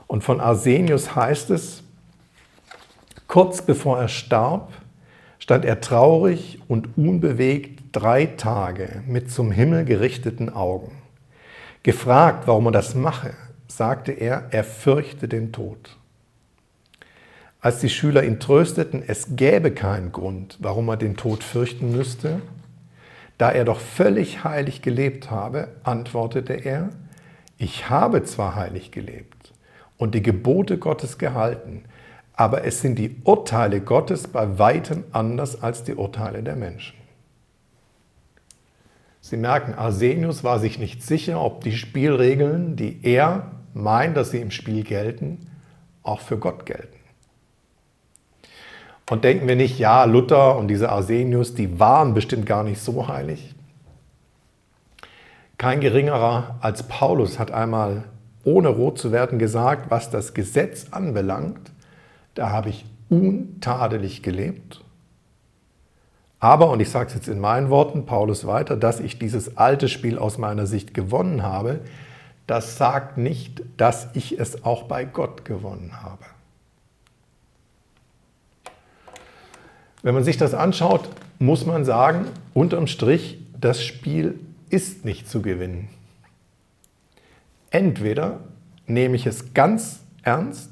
Und 0.07 0.25
von 0.25 0.41
Arsenius 0.41 1.15
heißt 1.15 1.50
es, 1.50 1.83
kurz 3.27 3.61
bevor 3.61 3.99
er 3.99 4.09
starb, 4.09 4.73
stand 5.38 5.67
er 5.67 5.83
traurig 5.83 6.59
und 6.69 6.97
unbewegt 6.97 7.83
drei 7.93 8.25
Tage 8.25 9.03
mit 9.07 9.31
zum 9.31 9.53
Himmel 9.53 9.85
gerichteten 9.85 10.49
Augen. 10.49 10.91
Gefragt, 11.83 12.47
warum 12.47 12.65
er 12.69 12.73
das 12.73 12.95
mache, 12.95 13.35
sagte 13.69 14.13
er, 14.13 14.49
er 14.51 14.65
fürchte 14.65 15.29
den 15.29 15.53
Tod. 15.53 15.97
Als 17.61 17.81
die 17.81 17.91
Schüler 17.91 18.25
ihn 18.25 18.41
trösteten, 18.41 19.03
es 19.07 19.37
gäbe 19.37 19.73
keinen 19.73 20.13
Grund, 20.13 20.57
warum 20.61 20.89
er 20.89 20.97
den 20.97 21.17
Tod 21.17 21.45
fürchten 21.45 21.93
müsste, 21.93 22.41
da 23.37 23.51
er 23.51 23.65
doch 23.65 23.81
völlig 23.81 24.43
heilig 24.45 24.83
gelebt 24.83 25.31
habe, 25.31 25.69
antwortete 25.85 26.55
er, 26.55 26.91
ich 27.59 27.91
habe 27.91 28.25
zwar 28.25 28.55
heilig 28.55 28.91
gelebt 28.91 29.53
und 29.97 30.15
die 30.15 30.23
Gebote 30.23 30.79
Gottes 30.79 31.19
gehalten, 31.19 31.85
aber 32.33 32.65
es 32.65 32.81
sind 32.81 32.97
die 32.99 33.17
Urteile 33.25 33.81
Gottes 33.81 34.29
bei 34.29 34.59
weitem 34.59 35.05
anders 35.13 35.61
als 35.61 35.83
die 35.83 35.95
Urteile 35.95 36.45
der 36.45 36.55
Menschen. 36.55 36.97
Sie 39.21 39.37
merken, 39.37 39.75
Arsenius 39.75 40.45
war 40.45 40.61
sich 40.61 40.79
nicht 40.79 41.03
sicher, 41.03 41.43
ob 41.43 41.63
die 41.63 41.77
Spielregeln, 41.77 42.77
die 42.77 43.01
er 43.03 43.58
meint, 43.75 44.17
dass 44.17 44.31
sie 44.31 44.41
im 44.41 44.51
Spiel 44.51 44.83
gelten, 44.85 45.51
auch 46.03 46.21
für 46.21 46.39
Gott 46.39 46.67
gelten. 46.67 46.97
Und 49.11 49.25
denken 49.25 49.49
wir 49.49 49.57
nicht, 49.57 49.79
ja, 49.79 50.05
Luther 50.05 50.57
und 50.57 50.69
diese 50.69 50.91
Arsenius, 50.91 51.55
die 51.55 51.81
waren 51.81 52.15
bestimmt 52.15 52.47
gar 52.47 52.63
nicht 52.63 52.81
so 52.81 53.09
heilig. 53.09 53.55
Kein 55.57 55.81
geringerer 55.81 56.57
als 56.61 56.85
Paulus 56.85 57.39
hat 57.39 57.51
einmal, 57.51 58.05
ohne 58.45 58.69
rot 58.69 58.99
zu 58.99 59.11
werden, 59.11 59.39
gesagt, 59.39 59.91
was 59.91 60.11
das 60.11 60.35
Gesetz 60.35 60.89
anbelangt, 60.93 61.73
da 62.35 62.51
habe 62.51 62.69
ich 62.69 62.85
untadelig 63.09 64.23
gelebt. 64.23 64.85
Aber, 66.41 66.71
und 66.71 66.81
ich 66.81 66.91
sage 66.91 67.09
es 67.09 67.15
jetzt 67.15 67.29
in 67.29 67.41
meinen 67.41 67.71
Worten, 67.71 68.07
Paulus 68.07 68.47
weiter, 68.47 68.77
dass 68.77 69.01
ich 69.01 69.19
dieses 69.19 69.57
alte 69.57 69.89
Spiel 69.89 70.19
aus 70.19 70.39
meiner 70.39 70.67
Sicht 70.67 70.95
gewonnen 70.95 71.43
habe, 71.43 71.81
das 72.49 72.78
sagt 72.78 73.19
nicht, 73.19 73.62
dass 73.76 74.09
ich 74.14 74.40
es 74.40 74.64
auch 74.64 74.85
bei 74.85 75.05
Gott 75.05 75.45
gewonnen 75.45 76.02
habe. 76.02 76.25
Wenn 80.02 80.14
man 80.14 80.25
sich 80.25 80.38
das 80.38 80.55
anschaut, 80.55 81.09
muss 81.38 81.67
man 81.67 81.85
sagen, 81.85 82.25
unterm 82.55 82.87
Strich, 82.87 83.38
das 83.61 83.85
Spiel 83.85 84.40
ist 84.71 85.05
nicht 85.05 85.28
zu 85.28 85.43
gewinnen. 85.43 85.90
Entweder 87.71 88.40
nehme 88.87 89.17
ich 89.17 89.26
es 89.26 89.52
ganz 89.52 90.00
ernst 90.23 90.71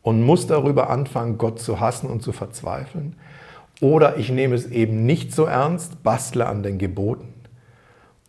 und 0.00 0.22
muss 0.22 0.46
darüber 0.46 0.90
anfangen, 0.90 1.38
Gott 1.38 1.58
zu 1.58 1.80
hassen 1.80 2.08
und 2.08 2.22
zu 2.22 2.30
verzweifeln, 2.30 3.16
oder 3.80 4.16
ich 4.16 4.30
nehme 4.30 4.54
es 4.54 4.66
eben 4.66 5.06
nicht 5.06 5.34
so 5.34 5.46
ernst, 5.46 6.04
bastle 6.04 6.46
an 6.46 6.62
den 6.62 6.78
Geboten 6.78 7.39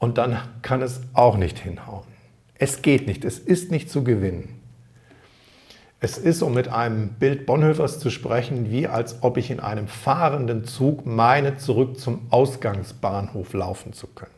und 0.02 0.18
dann 0.18 0.40
kann 0.64 0.82
es 0.82 1.00
auch 1.14 1.38
nicht 1.38 1.60
hinhauen. 1.60 2.08
Es 2.56 2.82
geht 2.82 3.08
nicht, 3.08 3.24
es 3.24 3.40
ist 3.40 3.72
nicht 3.72 3.90
zu 3.90 4.04
gewinnen. 4.04 4.60
Es 6.00 6.18
ist, 6.18 6.42
um 6.42 6.56
mit 6.56 6.68
einem 6.68 7.10
Bild 7.10 7.46
Bonhoeffers 7.46 8.00
zu 8.00 8.10
sprechen, 8.10 8.72
wie 8.72 8.88
als 8.88 9.22
ob 9.22 9.38
ich 9.38 9.52
in 9.52 9.60
einem 9.60 9.88
fahrenden 9.88 10.66
Zug 10.66 11.06
meine, 11.06 11.58
zurück 11.58 12.00
zum 12.00 12.26
Ausgangsbahnhof 12.32 13.54
laufen 13.54 13.94
zu 13.94 14.08
können. 14.08 14.34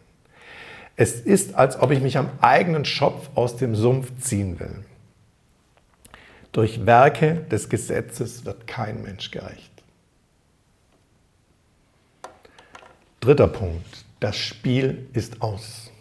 Es 0.97 1.21
ist, 1.21 1.55
als 1.55 1.79
ob 1.79 1.91
ich 1.91 2.01
mich 2.01 2.17
am 2.17 2.29
eigenen 2.41 2.83
Schopf 2.83 3.29
aus 3.33 3.55
dem 3.55 3.73
Sumpf 3.73 4.11
ziehen 4.19 4.59
will. 4.59 4.83
Durch 6.51 6.85
Werke 6.85 7.45
des 7.49 7.69
Gesetzes 7.69 8.45
wird 8.45 8.67
kein 8.67 9.01
Mensch 9.01 9.31
gerecht. 9.31 9.71
Dritter 13.21 13.47
Punkt. 13.47 14.02
Das 14.23 14.37
Spiel 14.37 15.09
ist 15.11 15.41
aus. 15.41 15.91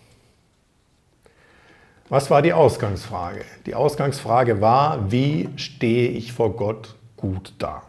Was 2.09 2.31
war 2.31 2.41
die 2.41 2.53
Ausgangsfrage? 2.53 3.45
Die 3.67 3.75
Ausgangsfrage 3.75 4.61
war, 4.61 5.11
wie 5.11 5.49
stehe 5.57 6.11
ich 6.11 6.33
vor 6.33 6.55
Gott 6.55 6.95
gut 7.17 7.53
da? 7.59 7.83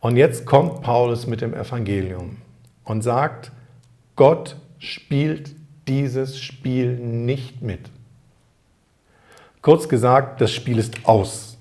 Und 0.00 0.18
jetzt 0.18 0.44
kommt 0.44 0.82
Paulus 0.82 1.26
mit 1.26 1.40
dem 1.40 1.54
Evangelium 1.54 2.36
und 2.84 3.00
sagt, 3.00 3.50
Gott 4.14 4.56
spielt 4.78 5.54
dieses 5.88 6.38
Spiel 6.38 6.98
nicht 6.98 7.62
mit. 7.62 7.88
Kurz 9.62 9.88
gesagt, 9.88 10.42
das 10.42 10.52
Spiel 10.52 10.76
ist 10.76 11.06
aus. 11.06 11.56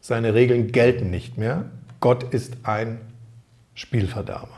Seine 0.00 0.34
Regeln 0.34 0.72
gelten 0.72 1.10
nicht 1.10 1.38
mehr. 1.38 1.66
Gott 2.00 2.34
ist 2.34 2.56
ein 2.64 2.98
Spielverderber. 3.74 4.57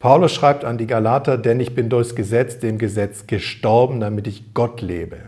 Paulus 0.00 0.32
schreibt 0.32 0.64
an 0.64 0.78
die 0.78 0.86
Galater, 0.86 1.36
denn 1.36 1.60
ich 1.60 1.74
bin 1.74 1.90
durchs 1.90 2.14
Gesetz, 2.14 2.58
dem 2.58 2.78
Gesetz 2.78 3.26
gestorben, 3.26 4.00
damit 4.00 4.26
ich 4.26 4.54
Gott 4.54 4.80
lebe. 4.80 5.18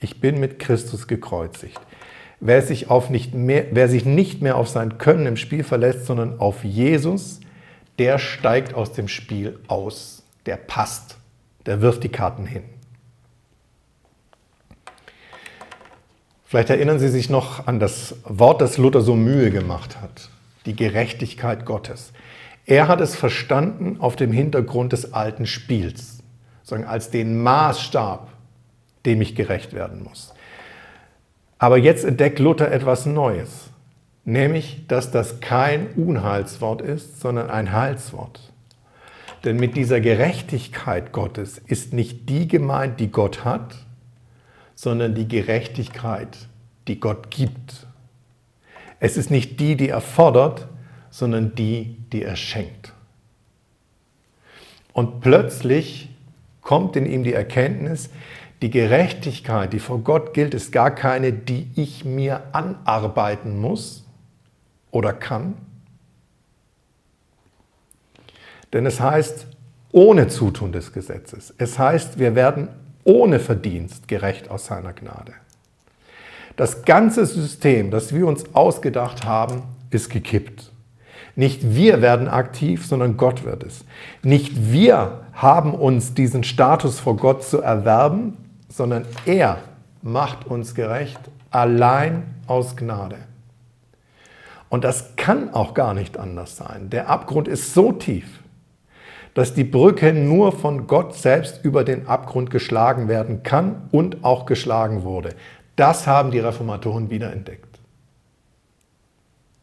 Ich 0.00 0.22
bin 0.22 0.40
mit 0.40 0.58
Christus 0.58 1.06
gekreuzigt. 1.06 1.78
Wer 2.40 2.62
sich, 2.62 2.86
mehr, 3.34 3.66
wer 3.72 3.88
sich 3.90 4.06
nicht 4.06 4.40
mehr 4.40 4.56
auf 4.56 4.70
sein 4.70 4.96
Können 4.96 5.26
im 5.26 5.36
Spiel 5.36 5.62
verlässt, 5.62 6.06
sondern 6.06 6.40
auf 6.40 6.64
Jesus, 6.64 7.40
der 7.98 8.18
steigt 8.18 8.72
aus 8.72 8.94
dem 8.94 9.06
Spiel 9.06 9.58
aus. 9.68 10.22
Der 10.46 10.56
passt. 10.56 11.18
Der 11.66 11.82
wirft 11.82 12.02
die 12.02 12.08
Karten 12.08 12.46
hin. 12.46 12.62
Vielleicht 16.46 16.70
erinnern 16.70 16.98
Sie 16.98 17.10
sich 17.10 17.28
noch 17.28 17.66
an 17.66 17.78
das 17.78 18.16
Wort, 18.24 18.62
das 18.62 18.78
Luther 18.78 19.02
so 19.02 19.14
Mühe 19.14 19.50
gemacht 19.50 20.00
hat. 20.00 20.30
Die 20.64 20.74
Gerechtigkeit 20.74 21.66
Gottes. 21.66 22.14
Er 22.66 22.88
hat 22.88 23.00
es 23.00 23.16
verstanden 23.16 23.96
auf 24.00 24.16
dem 24.16 24.32
Hintergrund 24.32 24.92
des 24.92 25.12
alten 25.12 25.46
Spiels, 25.46 26.22
sagen 26.62 26.84
als 26.84 27.10
den 27.10 27.42
Maßstab, 27.42 28.28
dem 29.06 29.20
ich 29.22 29.34
gerecht 29.34 29.72
werden 29.72 30.02
muss. 30.02 30.34
Aber 31.58 31.78
jetzt 31.78 32.04
entdeckt 32.04 32.38
Luther 32.38 32.70
etwas 32.70 33.06
Neues, 33.06 33.70
nämlich, 34.24 34.86
dass 34.88 35.10
das 35.10 35.40
kein 35.40 35.88
Unheilswort 35.88 36.80
ist, 36.80 37.20
sondern 37.20 37.50
ein 37.50 37.72
Heilswort. 37.72 38.40
Denn 39.44 39.56
mit 39.56 39.76
dieser 39.76 40.00
Gerechtigkeit 40.00 41.12
Gottes 41.12 41.58
ist 41.58 41.92
nicht 41.92 42.28
die 42.28 42.46
gemeint, 42.46 43.00
die 43.00 43.10
Gott 43.10 43.44
hat, 43.44 43.74
sondern 44.74 45.14
die 45.14 45.28
Gerechtigkeit, 45.28 46.36
die 46.88 47.00
Gott 47.00 47.30
gibt. 47.30 47.86
Es 48.98 49.16
ist 49.16 49.30
nicht 49.30 49.60
die, 49.60 49.76
die 49.76 49.88
er 49.88 50.00
fordert, 50.00 50.68
sondern 51.10 51.54
die, 51.54 51.96
die 52.12 52.22
er 52.22 52.36
schenkt. 52.36 52.92
Und 54.92 55.20
plötzlich 55.20 56.08
kommt 56.60 56.96
in 56.96 57.06
ihm 57.06 57.24
die 57.24 57.32
Erkenntnis, 57.32 58.10
die 58.62 58.70
Gerechtigkeit, 58.70 59.72
die 59.72 59.78
vor 59.78 60.00
Gott 60.00 60.34
gilt, 60.34 60.52
ist 60.52 60.72
gar 60.72 60.90
keine, 60.90 61.32
die 61.32 61.70
ich 61.76 62.04
mir 62.04 62.42
anarbeiten 62.52 63.58
muss 63.58 64.04
oder 64.90 65.12
kann. 65.12 65.54
Denn 68.72 68.86
es 68.86 69.00
heißt, 69.00 69.46
ohne 69.92 70.28
Zutun 70.28 70.72
des 70.72 70.92
Gesetzes. 70.92 71.54
Es 71.58 71.78
heißt, 71.78 72.18
wir 72.18 72.34
werden 72.34 72.68
ohne 73.04 73.40
Verdienst 73.40 74.06
gerecht 74.06 74.50
aus 74.50 74.66
seiner 74.66 74.92
Gnade. 74.92 75.32
Das 76.56 76.84
ganze 76.84 77.24
System, 77.26 77.90
das 77.90 78.14
wir 78.14 78.26
uns 78.26 78.54
ausgedacht 78.54 79.24
haben, 79.24 79.62
ist 79.90 80.10
gekippt. 80.10 80.70
Nicht 81.36 81.74
wir 81.74 82.02
werden 82.02 82.28
aktiv, 82.28 82.86
sondern 82.86 83.16
Gott 83.16 83.44
wird 83.44 83.62
es. 83.62 83.84
Nicht 84.22 84.72
wir 84.72 85.20
haben 85.32 85.74
uns 85.74 86.14
diesen 86.14 86.44
Status 86.44 87.00
vor 87.00 87.16
Gott 87.16 87.44
zu 87.44 87.60
erwerben, 87.60 88.36
sondern 88.68 89.04
er 89.26 89.58
macht 90.02 90.46
uns 90.46 90.74
gerecht, 90.74 91.20
allein 91.50 92.34
aus 92.46 92.76
Gnade. 92.76 93.16
Und 94.68 94.84
das 94.84 95.16
kann 95.16 95.52
auch 95.52 95.74
gar 95.74 95.94
nicht 95.94 96.16
anders 96.16 96.56
sein. 96.56 96.90
Der 96.90 97.08
Abgrund 97.08 97.48
ist 97.48 97.74
so 97.74 97.92
tief, 97.92 98.40
dass 99.34 99.54
die 99.54 99.64
Brücke 99.64 100.12
nur 100.12 100.52
von 100.52 100.86
Gott 100.86 101.14
selbst 101.14 101.64
über 101.64 101.84
den 101.84 102.06
Abgrund 102.06 102.50
geschlagen 102.50 103.08
werden 103.08 103.42
kann 103.42 103.88
und 103.90 104.24
auch 104.24 104.46
geschlagen 104.46 105.02
wurde. 105.02 105.30
Das 105.76 106.06
haben 106.06 106.30
die 106.30 106.40
Reformatoren 106.40 107.10
wiederentdeckt. 107.10 107.78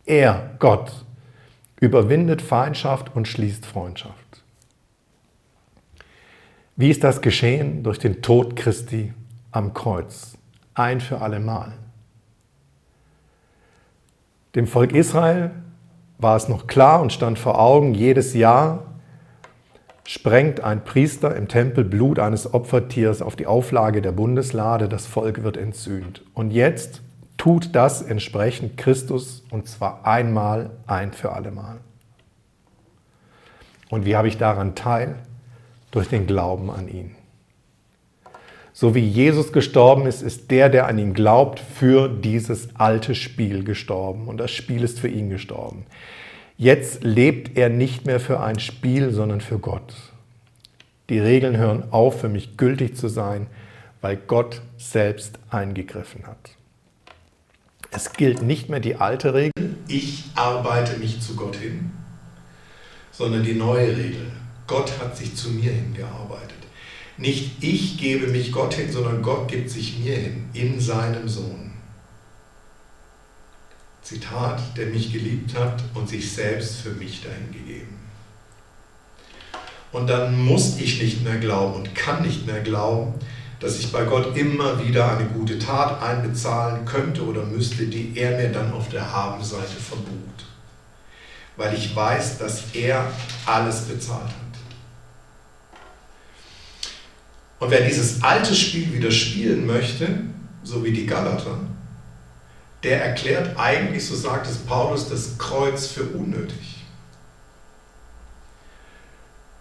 Er, 0.05 0.51
Gott, 0.59 0.91
überwindet 1.79 2.41
Feindschaft 2.41 3.15
und 3.15 3.27
schließt 3.27 3.65
Freundschaft. 3.65 4.43
Wie 6.75 6.89
ist 6.89 7.03
das 7.03 7.21
geschehen? 7.21 7.83
Durch 7.83 7.99
den 7.99 8.21
Tod 8.21 8.55
Christi 8.55 9.13
am 9.51 9.73
Kreuz. 9.73 10.37
Ein 10.73 11.01
für 11.01 11.21
allemal. 11.21 11.73
Dem 14.55 14.67
Volk 14.67 14.93
Israel 14.93 15.51
war 16.19 16.35
es 16.35 16.49
noch 16.49 16.67
klar 16.67 17.01
und 17.01 17.13
stand 17.13 17.37
vor 17.37 17.59
Augen, 17.59 17.93
jedes 17.93 18.33
Jahr 18.33 18.83
sprengt 20.03 20.61
ein 20.61 20.83
Priester 20.83 21.35
im 21.35 21.47
Tempel 21.47 21.83
Blut 21.83 22.17
eines 22.17 22.53
Opfertiers 22.53 23.21
auf 23.21 23.35
die 23.35 23.45
Auflage 23.45 24.01
der 24.01 24.13
Bundeslade, 24.13 24.87
das 24.87 25.05
Volk 25.05 25.43
wird 25.43 25.57
entsühnt. 25.57 26.23
Und 26.33 26.51
jetzt 26.51 27.01
tut 27.37 27.75
das 27.75 28.01
entsprechend 28.01 28.77
Christus 28.77 29.43
und 29.49 29.67
zwar 29.67 30.05
einmal, 30.05 30.71
ein 30.87 31.13
für 31.13 31.31
allemal. 31.31 31.77
Und 33.89 34.05
wie 34.05 34.15
habe 34.15 34.27
ich 34.27 34.37
daran 34.37 34.75
teil? 34.75 35.15
durch 35.91 36.09
den 36.09 36.27
Glauben 36.27 36.69
an 36.69 36.87
ihn. 36.87 37.15
So 38.73 38.93
wie 38.93 39.07
Jesus 39.07 39.51
gestorben 39.51 40.05
ist, 40.05 40.21
ist 40.21 40.51
der, 40.51 40.69
der 40.69 40.85
an 40.85 40.99
ihn 40.99 41.13
glaubt, 41.15 41.59
für 41.59 42.07
dieses 42.07 42.75
alte 42.75 43.15
Spiel 43.15 43.63
gestorben. 43.63 44.27
Und 44.27 44.37
das 44.37 44.51
Spiel 44.51 44.83
ist 44.83 44.99
für 44.99 45.07
ihn 45.07 45.31
gestorben. 45.31 45.85
Jetzt 46.57 47.03
lebt 47.03 47.57
er 47.57 47.69
nicht 47.69 48.05
mehr 48.05 48.19
für 48.19 48.39
ein 48.39 48.59
Spiel, 48.59 49.11
sondern 49.11 49.41
für 49.41 49.57
Gott. 49.57 49.95
Die 51.09 51.19
Regeln 51.19 51.57
hören 51.57 51.85
auf, 51.89 52.21
für 52.21 52.29
mich 52.29 52.57
gültig 52.57 52.95
zu 52.95 53.07
sein, 53.07 53.47
weil 54.01 54.17
Gott 54.17 54.61
selbst 54.77 55.39
eingegriffen 55.49 56.27
hat. 56.27 56.51
Es 57.91 58.13
gilt 58.13 58.41
nicht 58.41 58.69
mehr 58.69 58.79
die 58.79 58.95
alte 58.95 59.33
Regel, 59.33 59.51
ich 59.87 60.25
arbeite 60.35 60.97
mich 60.97 61.21
zu 61.21 61.35
Gott 61.35 61.55
hin, 61.55 61.91
sondern 63.11 63.43
die 63.43 63.53
neue 63.55 63.95
Regel, 63.95 64.31
Gott 64.67 64.91
hat 64.99 65.15
sich 65.15 65.35
zu 65.35 65.49
mir 65.49 65.71
hingearbeitet. 65.71 66.57
Nicht 67.17 67.63
ich 67.63 67.97
gebe 67.97 68.27
mich 68.27 68.51
Gott 68.51 68.73
hin, 68.73 68.91
sondern 68.91 69.21
Gott 69.21 69.47
gibt 69.47 69.69
sich 69.69 69.97
mir 69.99 70.15
hin, 70.15 70.49
in 70.53 70.79
seinem 70.79 71.27
Sohn. 71.27 71.71
Zitat, 74.03 74.61
der 74.77 74.87
mich 74.87 75.11
geliebt 75.11 75.57
hat 75.57 75.83
und 75.93 76.07
sich 76.07 76.31
selbst 76.31 76.77
für 76.77 76.91
mich 76.91 77.23
dahin 77.23 77.51
gegeben. 77.51 77.97
Und 79.91 80.07
dann 80.07 80.37
muss 80.39 80.77
ich 80.79 81.01
nicht 81.01 81.23
mehr 81.23 81.37
glauben 81.37 81.75
und 81.75 81.95
kann 81.95 82.21
nicht 82.21 82.45
mehr 82.45 82.61
glauben, 82.61 83.13
dass 83.59 83.79
ich 83.79 83.91
bei 83.91 84.03
Gott 84.03 84.37
immer 84.37 84.83
wieder 84.83 85.17
eine 85.17 85.27
gute 85.29 85.57
Tat 85.57 86.01
einbezahlen 86.01 86.85
könnte 86.85 87.23
oder 87.23 87.43
müsste, 87.43 87.85
die 87.85 88.15
er 88.15 88.37
mir 88.37 88.49
dann 88.49 88.71
auf 88.71 88.89
der 88.89 89.11
Habenseite 89.11 89.77
verbucht. 89.79 90.45
Weil 91.55 91.73
ich 91.73 91.95
weiß, 91.95 92.37
dass 92.37 92.75
er 92.75 93.11
alles 93.45 93.81
bezahlt 93.81 94.25
hat. 94.25 94.33
Und 97.59 97.71
wer 97.71 97.81
dieses 97.81 98.21
alte 98.21 98.53
Spiel 98.53 98.93
wieder 98.93 99.09
spielen 99.09 99.65
möchte, 99.65 100.07
so 100.63 100.83
wie 100.83 100.91
die 100.91 101.07
Galater, 101.07 101.57
der 102.83 103.03
erklärt 103.03 103.57
eigentlich, 103.57 104.05
so 104.05 104.15
sagt 104.15 104.47
es 104.47 104.57
Paulus, 104.57 105.09
das 105.09 105.37
Kreuz 105.39 105.87
für 105.87 106.03
unnötig. 106.03 106.76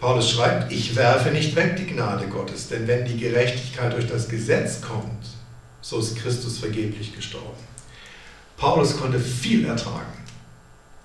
Paulus 0.06 0.30
schreibt, 0.30 0.70
ich 0.70 0.94
werfe 0.94 1.30
nicht 1.30 1.56
weg 1.56 1.74
die 1.74 1.86
Gnade 1.92 2.28
Gottes, 2.28 2.68
denn 2.68 2.86
wenn 2.86 3.04
die 3.04 3.18
Gerechtigkeit 3.18 3.92
durch 3.92 4.06
das 4.06 4.28
Gesetz 4.28 4.80
kommt, 4.80 5.26
so 5.80 5.98
ist 5.98 6.16
Christus 6.16 6.58
vergeblich 6.58 7.12
gestorben. 7.12 7.58
Paulus 8.56 8.96
konnte 8.96 9.18
viel 9.18 9.66
ertragen, 9.66 10.12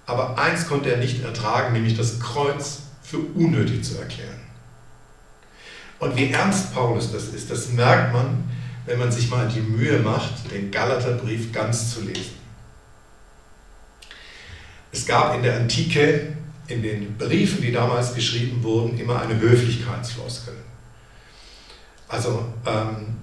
aber 0.05 0.37
eins 0.37 0.67
konnte 0.67 0.91
er 0.91 0.99
nicht 0.99 1.23
ertragen, 1.23 1.73
nämlich 1.73 1.97
das 1.97 2.19
Kreuz 2.19 2.83
für 3.01 3.17
unnötig 3.17 3.83
zu 3.83 3.97
erklären. 3.97 4.39
Und 5.97 6.15
wie 6.15 6.29
ernst 6.29 6.71
Paulus 6.71 7.11
das 7.11 7.23
ist, 7.29 7.49
das 7.49 7.69
merkt 7.69 8.13
man, 8.13 8.43
wenn 8.85 8.99
man 8.99 9.11
sich 9.11 9.31
mal 9.31 9.47
die 9.47 9.61
Mühe 9.61 9.97
macht, 9.97 10.51
den 10.51 10.69
Galaterbrief 10.69 11.51
ganz 11.51 11.91
zu 11.91 12.01
lesen. 12.01 12.37
Es 14.91 15.07
gab 15.07 15.33
in 15.33 15.41
der 15.41 15.55
Antike, 15.55 16.33
in 16.71 16.81
den 16.81 17.17
Briefen, 17.17 17.61
die 17.61 17.71
damals 17.71 18.13
geschrieben 18.13 18.63
wurden, 18.63 18.97
immer 18.97 19.21
eine 19.21 19.39
Höflichkeitsfloskel. 19.39 20.53
Also 22.07 22.45
ähm, 22.65 23.15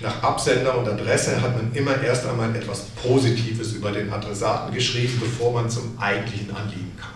nach 0.00 0.22
Absender 0.22 0.76
und 0.76 0.88
Adresse 0.88 1.40
hat 1.40 1.54
man 1.56 1.72
immer 1.74 2.00
erst 2.02 2.26
einmal 2.26 2.54
etwas 2.56 2.86
Positives 3.02 3.72
über 3.72 3.92
den 3.92 4.12
Adressaten 4.12 4.74
geschrieben, 4.74 5.18
bevor 5.20 5.52
man 5.52 5.70
zum 5.70 5.96
eigentlichen 5.98 6.54
Anliegen 6.54 6.96
kam. 6.96 7.10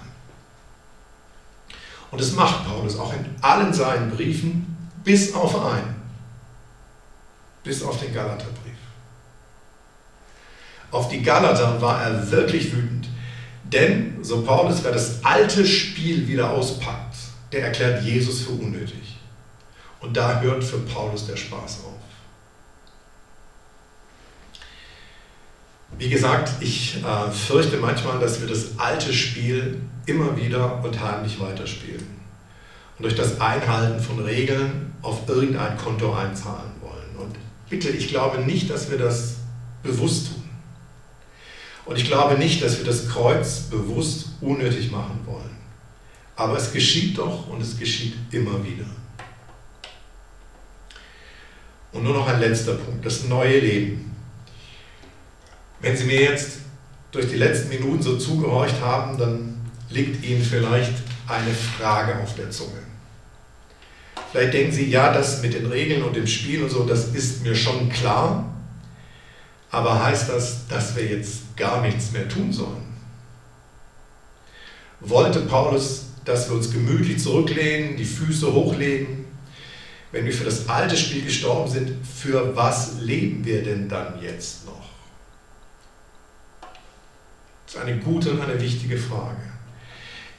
Und 2.11 2.20
das 2.20 2.33
macht 2.33 2.66
Paulus 2.66 2.99
auch 2.99 3.12
in 3.12 3.27
allen 3.42 3.72
seinen 3.72 4.11
Briefen, 4.11 4.77
bis 5.05 5.35
auf 5.35 5.64
einen. 5.64 5.96
bis 7.64 7.83
auf 7.83 7.99
den 8.01 8.14
Galaterbrief. 8.14 8.79
Auf 10.92 11.09
die 11.09 11.20
Galater 11.20 11.81
war 11.83 12.01
er 12.03 12.31
wirklich 12.31 12.72
wütend. 12.72 12.95
Denn, 13.72 14.18
so 14.22 14.42
Paulus, 14.42 14.85
wer 14.85 14.92
das 14.92 15.24
alte 15.24 15.66
Spiel 15.66 16.29
wieder 16.29 16.50
auspackt, 16.50 17.16
der 17.52 17.64
erklärt 17.64 18.05
Jesus 18.05 18.42
für 18.42 18.52
unnötig. 18.52 19.16
Und 20.00 20.16
da 20.16 20.40
hört 20.40 20.62
für 20.62 20.79
Paulus 20.79 21.26
der 21.26 21.37
Spaß 21.37 21.81
auf. 21.85 21.96
Wie 25.98 26.11
gesagt, 26.11 26.50
ich 26.61 27.02
äh, 27.02 27.31
fürchte 27.31 27.79
manchmal, 27.79 28.18
dass 28.20 28.40
wir 28.40 28.48
das 28.48 28.79
alte 28.79 29.12
Spiel 29.12 29.81
immer 30.05 30.37
wieder 30.37 30.83
und 30.85 31.00
heimlich 31.00 31.40
weiterspielen 31.40 32.07
und 32.98 33.02
durch 33.02 33.14
das 33.14 33.40
Einhalten 33.40 34.00
von 34.00 34.20
Regeln 34.20 34.92
auf 35.02 35.29
irgendein 35.29 35.76
Konto 35.76 36.14
einzahlen 36.14 36.72
wollen. 36.81 37.16
Und 37.18 37.37
bitte, 37.68 37.88
ich 37.88 38.09
glaube 38.09 38.42
nicht, 38.42 38.68
dass 38.70 38.90
wir 38.90 38.98
das 38.98 39.37
bewusst 39.83 40.29
tun. 40.29 40.45
Und 41.87 41.96
ich 41.96 42.05
glaube 42.05 42.37
nicht, 42.37 42.62
dass 42.62 42.79
wir 42.79 42.85
das 42.85 43.09
Kreuz 43.09 43.61
bewusst 43.70 44.27
unnötig 44.40 44.90
machen 44.90 45.20
wollen. 45.25 45.57
Aber 46.35 46.57
es 46.57 46.72
geschieht 46.72 47.16
doch 47.16 47.49
und 47.49 47.62
es 47.62 47.79
geschieht 47.79 48.14
immer 48.33 48.62
wieder. 48.64 48.85
Und 51.92 52.03
nur 52.03 52.12
noch 52.12 52.29
ein 52.29 52.40
letzter 52.40 52.75
Punkt, 52.75 53.07
das 53.07 53.25
neue 53.25 53.61
Leben. 53.61 54.14
Wenn 55.81 55.96
Sie 55.96 56.05
mir 56.05 56.20
jetzt 56.20 56.59
durch 57.12 57.29
die 57.29 57.37
letzten 57.37 57.68
Minuten 57.68 58.03
so 58.03 58.18
zugehorcht 58.18 58.81
haben, 58.83 59.16
dann 59.16 59.61
liegt 59.88 60.25
Ihnen 60.25 60.42
vielleicht 60.42 60.92
eine 61.29 61.55
Frage 61.55 62.18
auf 62.20 62.35
der 62.35 62.51
Zunge. 62.51 62.83
Vielleicht 64.33 64.55
denken 64.55 64.72
Sie, 64.72 64.90
ja, 64.90 65.12
das 65.12 65.40
mit 65.40 65.55
den 65.55 65.66
Regeln 65.66 66.03
und 66.03 66.16
dem 66.16 66.27
Spiel 66.27 66.64
und 66.64 66.70
so, 66.70 66.85
das 66.85 67.14
ist 67.14 67.42
mir 67.42 67.55
schon 67.55 67.88
klar. 67.88 68.53
Aber 69.70 70.05
heißt 70.05 70.29
das, 70.29 70.66
dass 70.68 70.96
wir 70.96 71.07
jetzt 71.07 71.45
gar 71.57 71.81
nichts 71.83 72.12
mehr 72.12 72.29
tun 72.29 72.53
sollen? 72.53 72.87
Wollte 75.01 75.40
Paulus, 75.40 76.07
dass 76.25 76.49
wir 76.49 76.57
uns 76.57 76.73
gemütlich 76.73 77.23
zurücklehnen, 77.23 77.97
die 77.97 78.05
Füße 78.05 78.53
hochlegen? 78.53 79.25
Wenn 80.12 80.25
wir 80.25 80.33
für 80.33 80.45
das 80.45 80.69
alte 80.69 80.97
Spiel 80.97 81.23
gestorben 81.23 81.71
sind, 81.71 81.92
für 82.07 82.55
was 82.57 83.01
leben 83.01 83.45
wir 83.45 83.62
denn 83.62 83.88
dann 83.88 84.21
jetzt 84.23 84.66
noch? 84.66 84.87
Das 87.66 87.75
ist 87.75 87.81
eine 87.81 87.99
gute 87.99 88.31
und 88.31 88.40
eine 88.40 88.61
wichtige 88.61 88.97
Frage. 88.97 89.42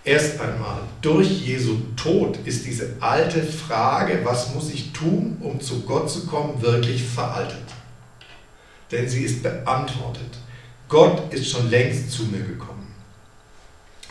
Erst 0.04 0.40
einmal, 0.40 0.80
durch 1.02 1.30
Jesu 1.46 1.80
Tod 1.98 2.38
ist 2.46 2.66
diese 2.66 2.96
alte 3.02 3.44
Frage, 3.44 4.22
was 4.24 4.54
muss 4.54 4.72
ich 4.72 4.94
tun, 4.94 5.36
um 5.42 5.60
zu 5.60 5.82
Gott 5.82 6.10
zu 6.10 6.26
kommen, 6.26 6.62
wirklich 6.62 7.04
veraltet. 7.04 7.66
Denn 8.90 9.10
sie 9.10 9.24
ist 9.24 9.44
beantwortet. 9.44 10.38
Gott 10.90 11.34
ist 11.34 11.50
schon 11.50 11.70
längst 11.70 12.12
zu 12.12 12.24
mir 12.24 12.44
gekommen. 12.44 12.94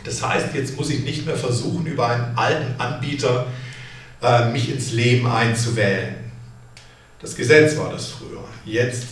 Das 0.03 0.21
heißt, 0.21 0.53
jetzt 0.53 0.77
muss 0.77 0.89
ich 0.89 1.03
nicht 1.03 1.25
mehr 1.25 1.35
versuchen, 1.35 1.85
über 1.85 2.07
einen 2.07 2.37
alten 2.37 2.79
Anbieter 2.79 3.47
äh, 4.21 4.51
mich 4.51 4.69
ins 4.69 4.91
Leben 4.91 5.27
einzuwählen. 5.27 6.15
Das 7.19 7.35
Gesetz 7.35 7.75
war 7.77 7.91
das 7.91 8.07
früher. 8.09 8.43
Jetzt 8.63 9.05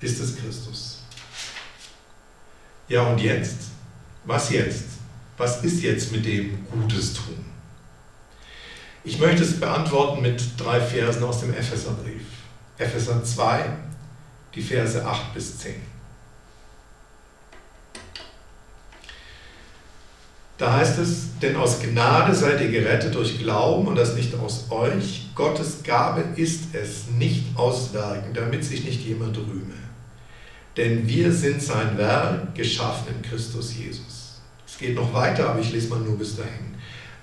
ist 0.00 0.20
es 0.20 0.36
Christus. 0.36 1.02
Ja, 2.88 3.02
und 3.02 3.18
jetzt? 3.20 3.56
Was 4.24 4.50
jetzt? 4.50 4.84
Was 5.36 5.64
ist 5.64 5.82
jetzt 5.82 6.12
mit 6.12 6.26
dem 6.26 6.66
Gutes 6.70 7.14
tun? 7.14 7.44
Ich 9.04 9.18
möchte 9.18 9.42
es 9.42 9.58
beantworten 9.58 10.20
mit 10.20 10.42
drei 10.58 10.80
Versen 10.80 11.24
aus 11.24 11.40
dem 11.40 11.54
Epheserbrief. 11.54 12.22
Epheser 12.76 13.24
2, 13.24 13.64
die 14.54 14.62
Verse 14.62 15.04
8 15.04 15.34
bis 15.34 15.58
10. 15.58 15.74
Da 20.58 20.74
heißt 20.74 20.98
es, 20.98 21.38
denn 21.40 21.56
aus 21.56 21.80
Gnade 21.80 22.34
seid 22.34 22.60
ihr 22.60 22.70
gerettet 22.70 23.14
durch 23.14 23.38
Glauben 23.38 23.86
und 23.86 23.96
das 23.96 24.14
nicht 24.14 24.34
aus 24.34 24.66
euch. 24.70 25.28
Gottes 25.34 25.84
Gabe 25.84 26.24
ist 26.36 26.74
es, 26.74 27.06
nicht 27.16 27.44
aus 27.56 27.94
Werken, 27.94 28.34
damit 28.34 28.64
sich 28.64 28.84
nicht 28.84 29.00
jemand 29.02 29.38
rühme 29.38 29.78
denn 30.78 31.06
wir 31.06 31.32
sind 31.32 31.60
sein 31.60 31.98
Werk, 31.98 32.54
geschaffen 32.54 33.08
in 33.14 33.28
Christus 33.28 33.76
Jesus. 33.76 34.40
Es 34.66 34.78
geht 34.78 34.94
noch 34.94 35.12
weiter, 35.12 35.50
aber 35.50 35.60
ich 35.60 35.72
lese 35.72 35.88
mal 35.88 35.98
nur 35.98 36.16
bis 36.16 36.36
dahin. 36.36 36.76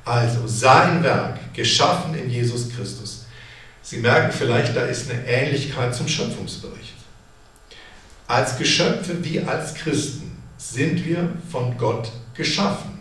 Also 0.03 0.45
sein 0.45 1.01
Werk, 1.01 1.53
geschaffen 1.53 2.13
in 2.15 2.29
Jesus 2.29 2.69
Christus. 2.69 3.25
Sie 3.81 3.97
merken 3.97 4.31
vielleicht, 4.31 4.75
da 4.75 4.81
ist 4.81 5.09
eine 5.09 5.25
Ähnlichkeit 5.25 5.95
zum 5.95 6.07
Schöpfungsbericht. 6.07 6.95
Als 8.27 8.57
Geschöpfe 8.57 9.23
wie 9.23 9.39
als 9.39 9.73
Christen 9.73 10.37
sind 10.57 11.05
wir 11.05 11.29
von 11.49 11.77
Gott 11.77 12.11
geschaffen, 12.33 12.94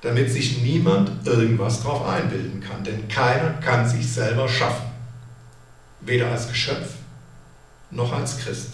damit 0.00 0.30
sich 0.30 0.62
niemand 0.62 1.26
irgendwas 1.26 1.82
darauf 1.82 2.06
einbilden 2.06 2.60
kann, 2.60 2.84
denn 2.84 3.08
keiner 3.08 3.54
kann 3.54 3.88
sich 3.88 4.10
selber 4.10 4.48
schaffen, 4.48 4.86
weder 6.00 6.30
als 6.30 6.48
Geschöpf 6.48 6.94
noch 7.90 8.12
als 8.12 8.38
Christ. 8.38 8.70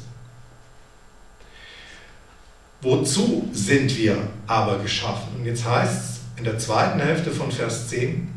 Wozu 2.81 3.49
sind 3.53 3.97
wir 3.97 4.17
aber 4.47 4.79
geschaffen? 4.79 5.37
Und 5.39 5.47
jetzt 5.47 5.65
heißt 5.65 6.05
es 6.05 6.21
in 6.37 6.45
der 6.45 6.59
zweiten 6.59 7.01
Hälfte 7.01 7.31
von 7.31 7.51
Vers 7.51 7.89
10, 7.89 8.31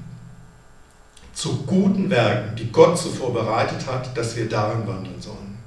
zu 1.33 1.63
guten 1.65 2.09
Werken, 2.09 2.55
die 2.55 2.71
Gott 2.71 2.97
zuvor 2.97 3.33
bereitet 3.33 3.85
hat, 3.85 4.15
dass 4.17 4.35
wir 4.35 4.47
darin 4.47 4.87
wandeln 4.87 5.21
sollen. 5.21 5.57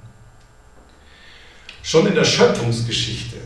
Schon 1.83 2.07
in 2.07 2.15
der 2.15 2.25
Schöpfungsgeschichte 2.25 3.37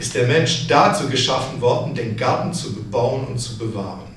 ist 0.00 0.14
der 0.14 0.26
Mensch 0.26 0.66
dazu 0.66 1.10
geschaffen 1.10 1.60
worden, 1.60 1.94
den 1.94 2.16
Garten 2.16 2.54
zu 2.54 2.74
bebauen 2.74 3.26
und 3.26 3.38
zu 3.38 3.58
bewahren. 3.58 4.10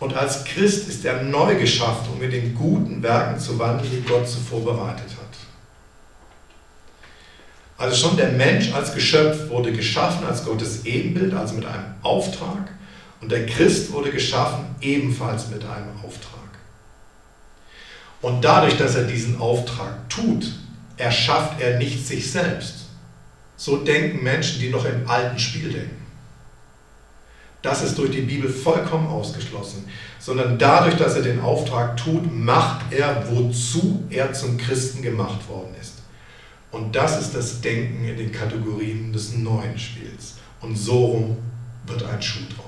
Und 0.00 0.14
als 0.14 0.42
Christ 0.44 0.88
ist 0.88 1.04
er 1.04 1.22
neu 1.22 1.54
geschaffen, 1.56 2.08
um 2.14 2.22
in 2.22 2.30
den 2.30 2.54
guten 2.54 3.02
Werken 3.02 3.38
zu 3.38 3.58
wandeln, 3.58 3.90
die 3.90 4.08
Gott 4.08 4.26
zuvor 4.26 4.64
bereitet 4.64 5.10
hat. 5.10 5.36
Also 7.76 8.08
schon 8.08 8.16
der 8.16 8.32
Mensch 8.32 8.72
als 8.72 8.94
Geschöpf 8.94 9.50
wurde 9.50 9.70
geschaffen 9.70 10.26
als 10.26 10.42
Gottes 10.42 10.86
Ebenbild, 10.86 11.34
also 11.34 11.54
mit 11.54 11.66
einem 11.66 11.94
Auftrag. 12.02 12.70
Und 13.20 13.30
der 13.30 13.44
Christ 13.44 13.92
wurde 13.92 14.10
geschaffen 14.12 14.64
ebenfalls 14.80 15.48
mit 15.48 15.62
einem 15.62 15.92
Auftrag. 16.02 16.40
Und 18.22 18.42
dadurch, 18.42 18.78
dass 18.78 18.94
er 18.94 19.04
diesen 19.04 19.38
Auftrag 19.38 20.08
tut, 20.08 20.54
erschafft 20.96 21.60
er 21.60 21.76
nicht 21.78 22.06
sich 22.06 22.30
selbst. 22.30 22.85
So 23.56 23.78
denken 23.78 24.22
Menschen, 24.22 24.60
die 24.60 24.68
noch 24.68 24.84
im 24.84 25.08
alten 25.08 25.38
Spiel 25.38 25.72
denken. 25.72 26.06
Das 27.62 27.82
ist 27.82 27.98
durch 27.98 28.10
die 28.10 28.22
Bibel 28.22 28.48
vollkommen 28.48 29.08
ausgeschlossen, 29.08 29.88
sondern 30.20 30.58
dadurch, 30.58 30.96
dass 30.96 31.16
er 31.16 31.22
den 31.22 31.40
Auftrag 31.40 31.96
tut, 31.96 32.32
macht 32.32 32.92
er, 32.92 33.28
wozu 33.30 34.04
er 34.10 34.32
zum 34.32 34.56
Christen 34.56 35.02
gemacht 35.02 35.48
worden 35.48 35.74
ist. 35.80 35.94
Und 36.70 36.94
das 36.94 37.20
ist 37.20 37.34
das 37.34 37.60
Denken 37.60 38.04
in 38.04 38.16
den 38.16 38.30
Kategorien 38.30 39.12
des 39.12 39.34
neuen 39.34 39.78
Spiels. 39.78 40.34
Und 40.60 40.76
so 40.76 41.06
rum 41.06 41.36
wird 41.86 42.04
ein 42.04 42.22
Schuh 42.22 42.44
draus. 42.54 42.66